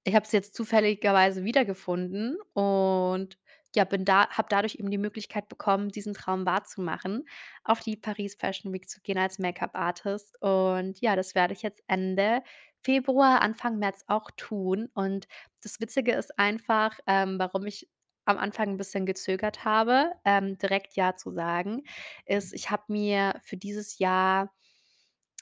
ich 0.04 0.16
habe 0.16 0.28
sie 0.28 0.38
jetzt 0.38 0.56
zufälligerweise 0.56 1.44
wiedergefunden 1.44 2.38
und 2.54 3.38
ja, 3.76 3.84
bin 3.86 4.06
da 4.06 4.30
habe 4.30 4.48
dadurch 4.50 4.76
eben 4.76 4.90
die 4.92 4.98
Möglichkeit 4.98 5.48
bekommen, 5.50 5.90
diesen 5.90 6.14
Traum 6.14 6.46
wahrzumachen, 6.46 7.26
auf 7.64 7.80
die 7.82 7.98
Paris 7.98 8.36
Fashion 8.36 8.74
Week 8.74 8.90
zu 8.90 9.02
gehen 9.02 9.18
als 9.18 9.40
Make-up-Artist. 9.40 10.42
Und 10.42 11.00
ja, 11.02 11.16
das 11.16 11.36
werde 11.36 11.54
ich 11.54 11.62
jetzt 11.62 11.82
Ende 11.88 12.44
Februar, 12.84 13.42
Anfang 13.42 13.78
März 13.80 14.04
auch 14.08 14.32
tun. 14.38 14.90
Und 14.94 15.28
das 15.64 15.80
Witzige 15.80 16.14
ist 16.14 16.38
einfach, 16.40 17.00
ähm, 17.08 17.40
warum 17.40 17.66
ich 17.66 17.90
am 18.26 18.38
Anfang 18.38 18.70
'n 18.72 18.78
bisschen 18.78 19.06
gezögert 19.06 19.66
habe, 19.66 20.12
ähm, 20.26 20.58
direkt 20.58 20.96
ja 20.96 21.16
zu 21.16 21.32
sagen, 21.32 21.84
ist, 22.26 22.54
ich 22.54 22.70
habe 22.72 22.84
mir 22.90 23.40
für 23.44 23.58
dieses 23.58 24.00
Jahr 24.00 24.52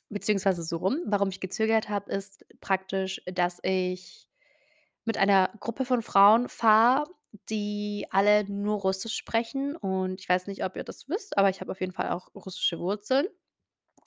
beziehungsweise 0.10 0.64
so 0.64 0.78
rum, 0.78 1.00
warum 1.06 1.30
ich 1.30 1.40
gezögert 1.40 1.90
habe, 1.90 2.12
ist 2.12 2.46
praktisch, 2.62 3.22
dass 3.32 3.60
ich 3.64 4.28
mit 5.06 5.18
einer 5.18 5.52
Gruppe 5.60 5.86
von 5.86 6.02
Frauen 6.02 6.50
fahre, 6.50 7.06
die 7.50 8.08
alle 8.12 8.44
nur 8.52 8.80
Russisch 8.80 9.16
sprechen. 9.16 9.76
Und 9.76 10.22
ich 10.22 10.30
weiß 10.30 10.48
nicht, 10.48 10.64
ob 10.64 10.76
ihr 10.76 10.84
das 10.84 11.10
wisst, 11.10 11.38
aber 11.38 11.50
ich 11.50 11.62
habe 11.62 11.72
auf 11.72 11.80
jeden 11.82 11.94
Fall 11.94 12.10
auch 12.10 12.30
russische 12.36 12.80
Wurzeln. 12.80 13.28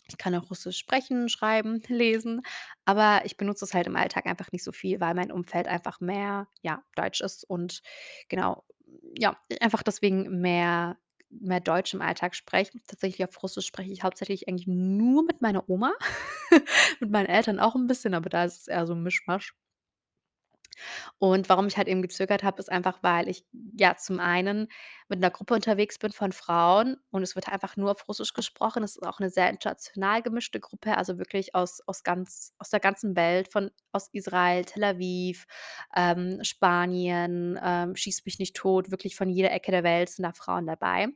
Ich 0.08 0.18
kann 0.18 0.34
auch 0.34 0.50
Russisch 0.50 0.78
sprechen, 0.78 1.28
schreiben, 1.28 1.82
lesen, 1.88 2.42
aber 2.84 3.22
ich 3.24 3.36
benutze 3.36 3.64
es 3.64 3.74
halt 3.74 3.86
im 3.86 3.96
Alltag 3.96 4.26
einfach 4.26 4.52
nicht 4.52 4.64
so 4.64 4.72
viel, 4.72 5.00
weil 5.00 5.14
mein 5.14 5.32
Umfeld 5.32 5.68
einfach 5.68 6.00
mehr, 6.00 6.48
ja, 6.62 6.82
Deutsch 6.96 7.20
ist 7.20 7.44
und 7.48 7.82
genau, 8.28 8.64
ja, 9.16 9.36
einfach 9.60 9.82
deswegen 9.82 10.40
mehr 10.40 10.98
mehr 11.30 11.60
Deutsch 11.60 11.94
im 11.94 12.02
Alltag 12.02 12.34
spreche. 12.34 12.72
Tatsächlich 12.86 13.26
auf 13.26 13.42
Russisch 13.42 13.66
spreche 13.66 13.90
ich 13.90 14.02
hauptsächlich 14.02 14.48
eigentlich 14.48 14.66
nur 14.66 15.24
mit 15.24 15.40
meiner 15.40 15.66
Oma, 15.70 15.94
mit 17.00 17.10
meinen 17.10 17.26
Eltern 17.26 17.58
auch 17.60 17.74
'n 17.74 17.86
bisschen, 17.86 18.12
aber 18.14 18.28
da 18.30 18.44
ist 18.44 18.60
es 18.62 18.68
eher 18.68 18.86
so 18.86 18.92
'n 18.94 19.02
Mischmasch. 19.02 19.54
Und 21.18 21.48
warum 21.48 21.66
ich 21.68 21.76
halt 21.76 21.88
eben 21.88 22.02
gezögert 22.02 22.42
habe, 22.42 22.58
ist 22.60 22.70
einfach, 22.70 22.98
weil 23.02 23.28
ich, 23.28 23.44
ja, 23.78 23.96
zum 23.96 24.20
einen 24.20 24.68
mit 25.08 25.20
'ner 25.20 25.30
Gruppe 25.30 25.54
unterwegs 25.54 25.98
bin 25.98 26.12
von 26.12 26.32
Frauen 26.32 26.96
und 27.10 27.22
es 27.22 27.34
wird 27.36 27.48
einfach 27.48 27.76
nur 27.76 27.90
auf 27.92 28.08
Russisch 28.08 28.32
gesprochen. 28.34 28.82
Es 28.82 28.96
ist 28.96 29.02
auch 29.06 29.20
'ne 29.20 29.30
sehr 29.30 29.50
international 29.50 30.22
gemischte 30.22 30.60
Gruppe, 30.60 30.96
also 30.96 31.18
wirklich 31.18 31.54
aus 31.54 31.80
aus 31.86 32.02
ganz 32.02 32.54
aus 32.58 32.70
der 32.70 32.80
ganzen 32.80 33.16
Welt, 33.16 33.48
von 33.52 33.70
aus 33.92 34.08
Israel, 34.12 34.64
Tel 34.64 34.84
Aviv, 34.84 35.46
ähm, 35.96 36.38
Spanien, 36.42 37.58
ähm, 37.62 37.94
schieß 37.96 38.24
mich 38.24 38.38
nicht 38.38 38.56
tot, 38.56 38.90
wirklich 38.90 39.16
von 39.16 39.28
jeder 39.30 39.52
Ecke 39.52 39.70
der 39.72 39.84
Welt 39.84 40.08
sind 40.10 40.24
da 40.24 40.32
Frauen 40.32 40.66
dabei. 40.66 41.08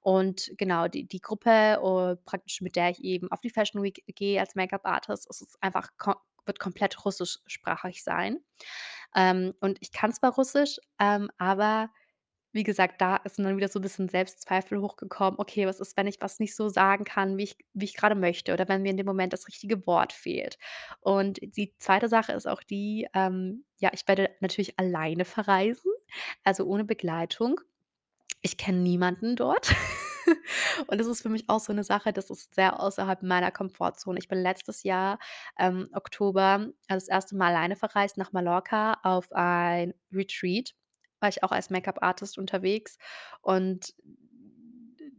Und 0.00 0.52
genau, 0.58 0.88
die 0.88 1.06
die 1.08 1.20
Gruppe, 1.20 1.50
äh, 1.50 2.16
praktisch, 2.24 2.60
mit 2.60 2.76
der 2.76 2.90
ich 2.90 3.02
eben 3.04 3.30
auf 3.32 3.40
die 3.40 3.50
Fashion 3.50 3.82
Week 3.82 4.04
gehe 4.14 4.40
als 4.40 4.54
Make-up-Artist, 4.54 5.26
ist 5.30 5.56
einfach 5.62 5.90
wird 6.48 6.60
komplett 6.60 7.04
russischsprachig 7.06 8.04
sein. 8.04 8.40
Ähm, 9.16 9.54
und 9.60 9.78
ich 9.82 9.92
kann 9.92 10.12
zwar 10.12 10.34
Russisch, 10.34 10.78
ähm, 11.00 11.30
aber 11.38 11.90
wie 12.52 12.64
gesagt, 12.64 13.00
da 13.02 13.16
ist 13.18 13.38
dann 13.38 13.56
wieder 13.58 13.68
so 13.68 13.78
'n 13.80 13.82
bisschen 13.82 14.08
Selbstzweifel 14.10 14.80
hochgekommen: 14.80 15.38
„Okay, 15.40 15.66
was 15.66 15.80
ist, 15.80 15.96
wenn 15.98 16.06
ich 16.08 16.20
was 16.22 16.40
nicht 16.40 16.56
so 16.56 16.68
sagen 16.70 17.04
kann, 17.04 17.36
wie 17.38 17.44
ich 17.44 17.56
wie 17.74 17.84
ich 17.86 17.96
grade 17.96 18.14
möchte 18.16 18.52
oder 18.54 18.68
wenn 18.68 18.82
mir 18.82 18.90
in 18.92 18.96
dem 18.98 19.06
Moment 19.06 19.32
das 19.34 19.48
richtige 19.48 19.86
Wort 19.86 20.12
fehlt?“ 20.14 20.58
Und 21.00 21.40
die 21.42 21.74
2. 21.78 22.08
Sache 22.08 22.32
ist 22.32 22.48
auch 22.48 22.62
die, 22.64 23.08
ähm, 23.14 23.64
ja, 23.78 23.90
ich 23.94 24.08
werde 24.08 24.30
natürlich 24.40 24.78
alleine 24.80 25.24
verreisen, 25.26 25.92
also 26.44 26.64
ohne 26.66 26.84
Begleitung. 26.84 27.60
Ich 28.42 28.58
kenne 28.58 28.78
niemanden 28.80 29.36
dort. 29.36 29.70
Und 30.88 30.98
das 31.00 31.06
ist 31.08 31.22
für 31.22 31.28
mich 31.30 31.48
auch 31.48 31.60
so 31.60 31.72
'ne 31.72 31.84
Sache, 31.84 32.12
das 32.12 32.30
ist 32.30 32.54
sehr 32.54 32.80
außerhalb 32.80 33.22
meiner 33.22 33.50
Komfortzone. 33.52 34.18
Ich 34.18 34.28
bin 34.28 34.40
letztes 34.42 34.82
Jahr, 34.84 35.18
ähm, 35.58 35.88
Oktober 35.94 36.68
das 36.88 37.08
1. 37.08 37.36
Mal 37.36 37.48
alleine 37.54 37.76
verreist 37.76 38.16
nach 38.18 38.32
Mallorca 38.32 38.98
auf 39.02 39.32
ein 39.32 39.94
Retreat, 40.12 40.74
war 41.20 41.28
ich 41.30 41.42
auch 41.44 41.52
als 41.52 41.70
Make-up-Artist 41.70 42.38
unterwegs 42.38 42.98
und 43.42 43.94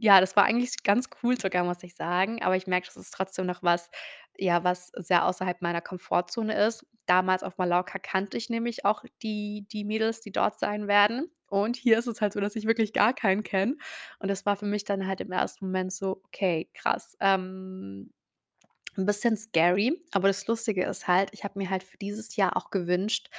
ja, 0.01 0.21
das 0.21 0.35
war 0.37 0.45
eigentlich 0.45 0.83
ganz 0.83 1.09
cool 1.23 1.39
sogar, 1.39 1.63
muss 1.65 1.83
ich 1.83 1.95
sagen, 1.95 2.41
aber 2.41 2.55
ich 2.55 2.67
merke, 2.67 2.87
das 2.87 2.95
ist 2.97 3.11
trotzdem 3.13 3.45
noch 3.45 3.63
was 3.63 3.89
ja, 4.37 4.63
was 4.63 4.87
sehr 4.95 5.25
außerhalb 5.25 5.61
meiner 5.61 5.81
Komfortzone 5.81 6.53
ist. 6.67 6.85
Damals 7.07 7.43
auf 7.43 7.57
Mallorca 7.57 7.99
kannte 7.99 8.37
ich 8.37 8.49
nämlich 8.49 8.85
auch 8.85 9.03
die 9.23 9.67
die 9.71 9.83
Mädels, 9.85 10.21
die 10.21 10.31
dort 10.31 10.57
sein 10.59 10.87
werden. 10.87 11.29
Und 11.51 11.75
hier 11.77 11.97
ist 11.99 12.07
es 12.07 12.21
halt 12.21 12.33
so, 12.33 12.39
dass 12.39 12.55
ich 12.55 12.65
wirklich 12.67 12.93
gar 12.93 13.13
keinen 13.13 13.43
kenne. 13.43 13.77
Und 14.19 14.29
das 14.29 14.45
war 14.45 14.55
für 14.57 14.65
mich 14.67 14.85
dann 14.85 15.07
halt 15.07 15.21
im 15.21 15.31
1. 15.31 15.65
Moment 15.65 15.93
so: 15.93 16.21
„Okay, 16.25 16.69
krass, 16.73 17.17
ähm, 17.21 18.11
'n 18.97 19.05
bisschen 19.07 19.37
scary.“ 19.37 20.01
Aber 20.13 20.27
das 20.29 20.47
Lustige 20.47 20.85
ist 20.85 21.07
halt, 21.07 21.29
ich 21.33 21.43
habe 21.45 21.59
mir 21.59 21.69
halt 21.71 21.83
für 21.83 21.97
dieses 21.97 22.35
Jahr 22.37 22.57
auch 22.57 22.71
gewünscht, 22.71 23.29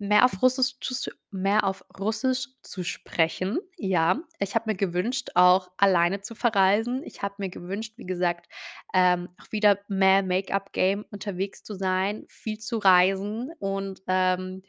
mehr 0.00 0.24
auf 0.26 0.42
Russisch 0.42 0.78
zu 0.80 1.10
mehr 1.32 1.64
auf 1.64 1.84
Russisch 2.00 2.48
zu 2.62 2.84
sprechen. 2.84 3.58
Ja, 3.78 4.20
ich 4.40 4.54
habe 4.56 4.70
mir 4.70 4.76
gewünscht, 4.76 5.30
auch 5.36 5.70
alleine 5.78 6.22
zu 6.22 6.34
verreisen. 6.36 7.02
Ich 7.04 7.22
habe 7.22 7.36
mir 7.38 7.50
gewünscht, 7.50 7.94
wie 7.98 8.06
gesagt, 8.06 8.48
ähm, 8.94 9.28
auch 9.40 9.52
wieder 9.52 9.78
mehr 9.88 10.22
Make-up-Game 10.24 11.04
unterwegs 11.12 11.62
zu 11.64 11.74
sein, 11.76 12.24
viel 12.28 12.58
zu 12.58 12.78
reisen 12.78 13.52
und, 13.60 14.02
ähm, 14.08 14.62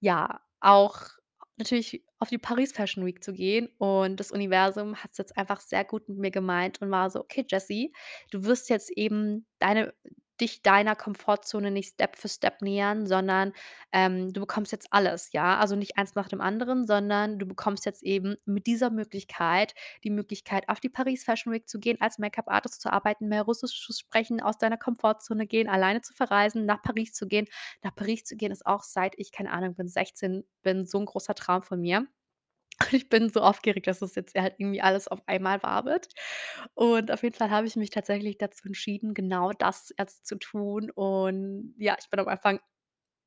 ja, 0.00 0.40
auch 0.60 1.02
natürlich 1.58 2.04
auf 2.18 2.28
die 2.28 2.38
Paris 2.38 2.72
Fashion 2.72 3.04
Week 3.06 3.22
zu 3.22 3.32
gehen. 3.32 3.68
Und 3.78 4.18
das 4.20 4.30
Universum 4.32 4.96
hat's 5.02 5.18
jetzt 5.18 5.36
einfach 5.36 5.60
sehr 5.60 5.84
gut 5.84 6.08
mit 6.08 6.18
mir 6.18 6.30
gemeint 6.30 6.80
und 6.82 6.90
war 6.90 7.10
so: 7.10 7.20
„Okay, 7.20 7.44
Jessie, 7.48 7.92
du 8.30 8.44
wirst 8.44 8.70
jetzt 8.70 8.90
eben 8.96 9.46
deine 9.58 9.94
dich 10.40 10.62
deiner 10.62 10.96
Komfortzone 10.96 11.70
nicht 11.70 11.94
Step 11.94 12.16
für 12.16 12.28
Step 12.28 12.62
nähern, 12.62 13.06
sondern, 13.06 13.52
ähm, 13.92 14.32
du 14.32 14.40
bekommst 14.40 14.72
jetzt 14.72 14.88
alles, 14.92 15.32
ja? 15.32 15.58
Also 15.58 15.76
nicht 15.76 15.96
eins 15.98 16.14
nach 16.14 16.28
dem 16.28 16.40
anderen, 16.40 16.86
sondern 16.86 17.38
du 17.38 17.46
bekommst 17.46 17.84
jetzt 17.86 18.02
eben 18.02 18.36
mit 18.44 18.66
dieser 18.66 18.90
Möglichkeit 18.90 19.74
die 20.04 20.10
Möglichkeit, 20.10 20.68
auf 20.68 20.80
die 20.80 20.88
Paris 20.88 21.24
Fashion 21.24 21.52
Week 21.52 21.68
zu 21.68 21.78
gehen, 21.78 22.00
als 22.00 22.18
Make-up-Artist 22.18 22.80
zu 22.82 22.92
arbeiten, 22.92 23.28
mehr 23.28 23.42
Russisch 23.42 23.84
zu 23.86 23.92
sprechen, 23.92 24.40
aus 24.40 24.58
deiner 24.58 24.76
Komfortzone 24.78 25.46
gehen, 25.46 25.68
alleine 25.68 26.00
zu 26.02 26.12
verreisen, 26.14 26.66
nach 26.66 26.82
Paris 26.82 27.12
zu 27.12 27.26
gehen.“ 27.26 27.46
Nach 27.82 27.94
Paris 27.94 28.24
zu 28.24 28.36
gehen 28.36 28.52
ist 28.52 28.66
auch, 28.66 28.82
seit 28.82 29.14
ich, 29.18 29.32
keine 29.32 29.50
Ahnung, 29.52 29.74
bin 29.74 29.88
16 29.88 30.44
bin, 30.62 30.84
so 30.86 30.98
'n 30.98 31.06
großer 31.06 31.34
Traum 31.34 31.62
von 31.62 31.80
mir. 31.80 32.08
Und 32.80 32.92
ich 32.94 33.08
bin 33.08 33.28
so 33.30 33.40
aufgeregt, 33.40 33.86
dass 33.86 34.02
es 34.02 34.14
jetzt 34.14 34.34
halt 34.36 34.54
irgendwie 34.58 34.80
alles 34.80 35.08
auf 35.08 35.20
einmal 35.26 35.62
wahr 35.62 35.84
wird. 35.84 36.08
Und 36.74 37.10
auf 37.10 37.22
jeden 37.22 37.34
Fall 37.36 37.50
habe 37.50 37.66
ich 37.66 37.76
mich 37.76 37.90
tatsächlich 37.90 38.38
dazu 38.38 38.66
entschieden, 38.66 39.14
genau 39.14 39.52
das 39.52 39.92
jetzt 39.98 40.26
zu 40.26 40.36
tun. 40.38 40.90
Und 40.92 41.74
ja, 41.78 41.96
ich 42.00 42.08
bin 42.10 42.20
am 42.20 42.28
Anfang, 42.28 42.60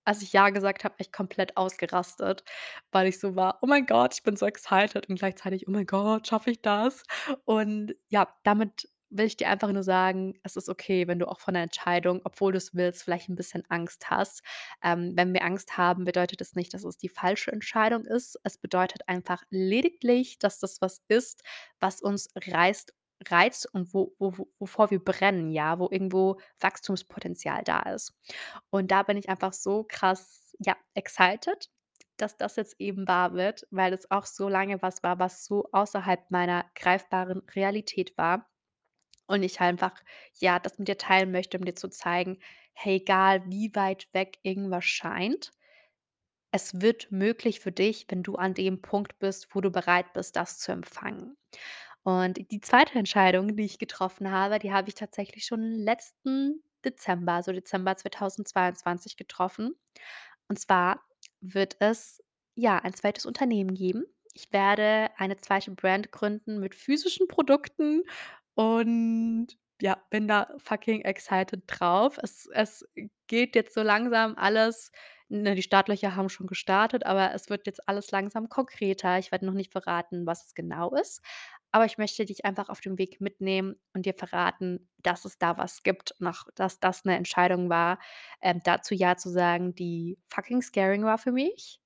als 0.06 0.22
ich 0.24 0.34
ja 0.34 0.50
gesagt 0.50 0.84
habe, 0.84 0.96
echt 1.00 1.14
komplett 1.14 1.58
ausgerastet, 1.58 2.44
weil 2.92 3.08
ich 3.08 3.20
so 3.20 3.36
war: 3.36 3.60
„Oh 3.62 3.68
mein 3.68 3.86
Gott, 3.86 4.16
ich 4.16 4.24
bin 4.24 4.36
so 4.38 4.46
excited“ 4.48 5.10
und 5.10 5.18
gleichzeitig: 5.20 5.68
„Oh 5.68 5.72
mein 5.72 5.86
Gott, 5.86 6.28
schaffe 6.28 6.52
ich 6.52 6.62
das?“ 6.62 7.04
Und 7.46 7.94
ja, 8.10 8.28
damit 8.44 8.90
will 9.12 9.26
ich 9.28 9.38
dir 9.38 9.50
einfach 9.50 9.72
nur 9.72 9.84
sagen, 9.84 10.34
es 10.44 10.56
ist 10.56 10.70
okay, 10.70 11.08
wenn 11.08 11.20
du 11.20 11.28
auch 11.28 11.40
von 11.40 11.54
der 11.54 11.64
Entscheidung, 11.64 12.22
obwohl 12.24 12.54
du's 12.54 12.74
willst, 12.76 13.04
vielleicht 13.04 13.30
'n 13.30 13.36
bisschen 13.36 13.64
Angst 13.70 14.10
hast. 14.10 14.42
Ähm, 14.84 15.14
wenn 15.16 15.34
wir 15.34 15.44
Angst 15.44 15.78
haben, 15.78 16.06
bedeutet 16.06 16.42
das 16.42 16.56
nicht, 16.56 16.74
dass 16.74 16.84
es 16.86 16.98
die 16.98 17.10
falsche 17.10 17.52
Entscheidung 17.52 18.06
ist. 18.06 18.40
Es 18.44 18.58
bedeutet 18.58 19.08
einfach 19.08 19.44
lediglich, 19.50 20.40
dass 20.40 20.60
das 20.60 20.82
was 20.82 21.02
ist, 21.08 21.44
was 21.80 22.02
uns 22.02 22.30
reißt 22.36 22.94
reizt 23.30 23.68
und 23.74 23.94
wo 23.94 24.16
wo 24.20 24.48
wovor 24.60 24.90
wir 24.92 25.04
brennen, 25.04 25.52
ja, 25.52 25.78
wo 25.80 25.88
irgendwo 25.92 26.40
Wachstumspotenzial 26.60 27.64
da 27.64 27.82
ist. 27.82 28.14
Und 28.72 28.92
da 28.92 29.04
bin 29.04 29.18
ich 29.18 29.30
einfach 29.30 29.54
so 29.54 29.86
krass, 29.88 30.56
ja, 30.60 30.76
excited, 30.96 31.70
dass 32.18 32.38
das 32.38 32.56
jetzt 32.56 32.80
eben 32.82 33.08
wahr 33.08 33.34
wird, 33.34 33.68
weil 33.72 33.94
es 33.94 34.10
auch 34.12 34.26
so 34.26 34.50
lange 34.50 34.82
was 34.82 35.04
war, 35.04 35.20
was 35.20 35.46
so 35.46 35.70
außerhalb 35.72 36.30
meiner 36.32 36.66
greifbaren 36.76 37.42
Realität 37.56 38.18
war. 38.18 38.51
Und 39.32 39.44
ich 39.44 39.62
einfach, 39.62 39.94
ja, 40.40 40.60
das 40.60 40.78
mit 40.78 40.88
dir 40.90 40.98
teilen 40.98 41.32
möchte, 41.32 41.58
um 41.58 41.66
dir 41.66 41.76
zu 41.76 41.90
zeigen: 41.90 42.40
„Hey, 42.74 42.98
egal 42.98 43.44
wie 43.50 43.74
weit 43.76 44.08
weg 44.14 44.38
irgendwas 44.44 44.86
scheint, 44.86 45.52
es 46.52 46.82
wird 46.82 47.12
möglich 47.12 47.60
für 47.62 47.72
dich, 47.72 48.06
wenn 48.10 48.24
du 48.24 48.36
an 48.36 48.54
dem 48.54 48.82
Punkt 48.82 49.20
bist, 49.20 49.56
wo 49.56 49.62
du 49.62 49.72
bereit 49.72 50.14
bist, 50.14 50.36
das 50.36 50.60
zu 50.60 50.72
empfangen.“ 50.72 51.38
Und 52.04 52.52
die 52.52 52.62
2. 52.62 53.00
Entscheidung, 53.00 53.56
die 53.58 53.66
ich 53.66 53.80
getroffen 53.80 54.32
habe, 54.32 54.60
die 54.60 54.74
habe 54.74 54.90
ich 54.90 54.96
tatsächlich 54.96 55.46
schon 55.46 55.62
letzten 55.64 56.64
Dezember, 56.86 57.34
also 57.34 57.52
Dezember 57.54 57.96
2022 57.98 59.18
getroffen. 59.18 59.76
Und 60.50 60.60
zwar 60.60 61.02
wird 61.42 61.78
es, 61.80 62.22
ja, 62.56 62.78
ein 62.80 62.94
2. 62.94 63.26
Unternehmen 63.26 63.74
geben. 63.76 64.06
Ich 64.34 64.52
werde 64.54 65.10
eine 65.18 65.38
2. 65.38 65.76
Brand 65.76 66.12
gründen 66.12 66.60
mit 66.60 66.76
physischen 66.76 67.28
Produkten 67.28 68.04
und 68.56 69.48
ja, 69.82 69.98
bin 70.12 70.28
da 70.28 70.48
fucking 70.58 71.02
excited 71.02 71.64
drauf. 71.68 72.18
Es 72.22 72.48
es 72.54 72.88
geht 73.28 73.56
jetzt 73.56 73.74
so 73.74 73.82
langsam 73.82 74.36
alles 74.38 74.92
ne, 75.30 75.56
die 75.56 75.62
Startlöcher 75.64 76.16
haben 76.16 76.30
schon 76.30 76.48
gestartet, 76.48 77.06
aber 77.06 77.34
es 77.34 77.50
wird 77.50 77.66
jetzt 77.66 77.88
alles 77.88 78.12
langsam 78.12 78.50
konkreter. 78.50 79.18
Ich 79.18 79.32
werde 79.32 79.46
noch 79.46 79.54
nicht 79.54 79.72
verraten, 79.72 80.26
was 80.28 80.46
es 80.46 80.54
genau 80.56 80.92
ist, 80.94 81.22
aber 81.72 81.86
ich 81.86 81.98
möchte 81.98 82.26
dich 82.26 82.46
einfach 82.46 82.70
auf 82.70 82.82
dem 82.82 82.98
Weg 82.98 83.22
mitnehmen 83.22 83.76
und 83.94 84.06
dir 84.06 84.14
verraten, 84.14 84.90
dass 85.00 85.26
es 85.26 85.38
da 85.40 85.58
was 85.58 85.84
gibt 85.84 86.14
und 86.20 86.28
auch, 86.28 86.46
dass 86.56 86.80
das 86.80 87.06
'ne 87.06 87.16
Entscheidung 87.18 87.70
war, 87.70 88.00
ähm, 88.42 88.60
dazu 88.64 88.94
ja 88.96 89.16
zu 89.18 89.30
sagen, 89.30 89.74
die 89.76 90.20
fucking 90.30 90.62
scaring 90.62 91.04
war 91.06 91.18
für 91.18 91.32
mich. 91.32 91.80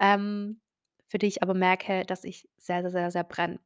Ähm, 0.00 0.60
für 1.08 1.18
die 1.18 1.26
ich 1.28 1.42
aber 1.42 1.54
merke, 1.54 2.04
dass 2.04 2.24
ich 2.24 2.48
sehr, 2.58 2.82
sehr, 2.82 2.90
sehr, 2.90 3.10
sehr 3.12 3.24
brenne. 3.24 3.60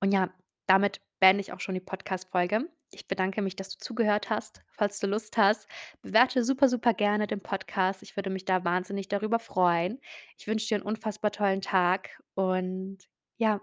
Und 0.00 0.12
ja, 0.12 0.30
damit 0.66 1.00
beende 1.20 1.40
ich 1.40 1.52
auch 1.52 1.60
schon 1.60 1.74
die 1.74 1.80
Podcast-Folge. 1.80 2.68
Ich 2.92 3.06
bedanke 3.08 3.42
mich, 3.42 3.56
dass 3.56 3.70
du 3.70 3.78
zugehört 3.78 4.30
hast. 4.30 4.62
Falls 4.72 5.00
du 5.00 5.06
Lust 5.06 5.36
hast, 5.36 5.66
bewerte 6.02 6.44
super, 6.44 6.68
super 6.68 6.94
gerne 6.94 7.26
den 7.26 7.40
Podcast. 7.42 8.02
Ich 8.02 8.16
würde 8.16 8.30
mich 8.30 8.44
da 8.44 8.64
wahnsinnig 8.64 9.08
darüber 9.08 9.38
freuen. 9.38 10.00
Ich 10.38 10.46
wünsche 10.46 10.68
dir 10.68 10.76
'n 10.78 10.82
unfassbar 10.82 11.32
tollen 11.32 11.60
Tag 11.62 12.20
und 12.34 12.98
ja, 13.38 13.60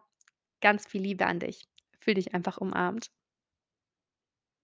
ganz 0.62 0.86
viel 0.88 1.02
Liebe 1.02 1.26
an 1.26 1.40
dich. 1.40 1.68
Fühle 2.00 2.16
dich 2.16 2.34
einfach 2.36 2.58
umarmt. 2.58 3.10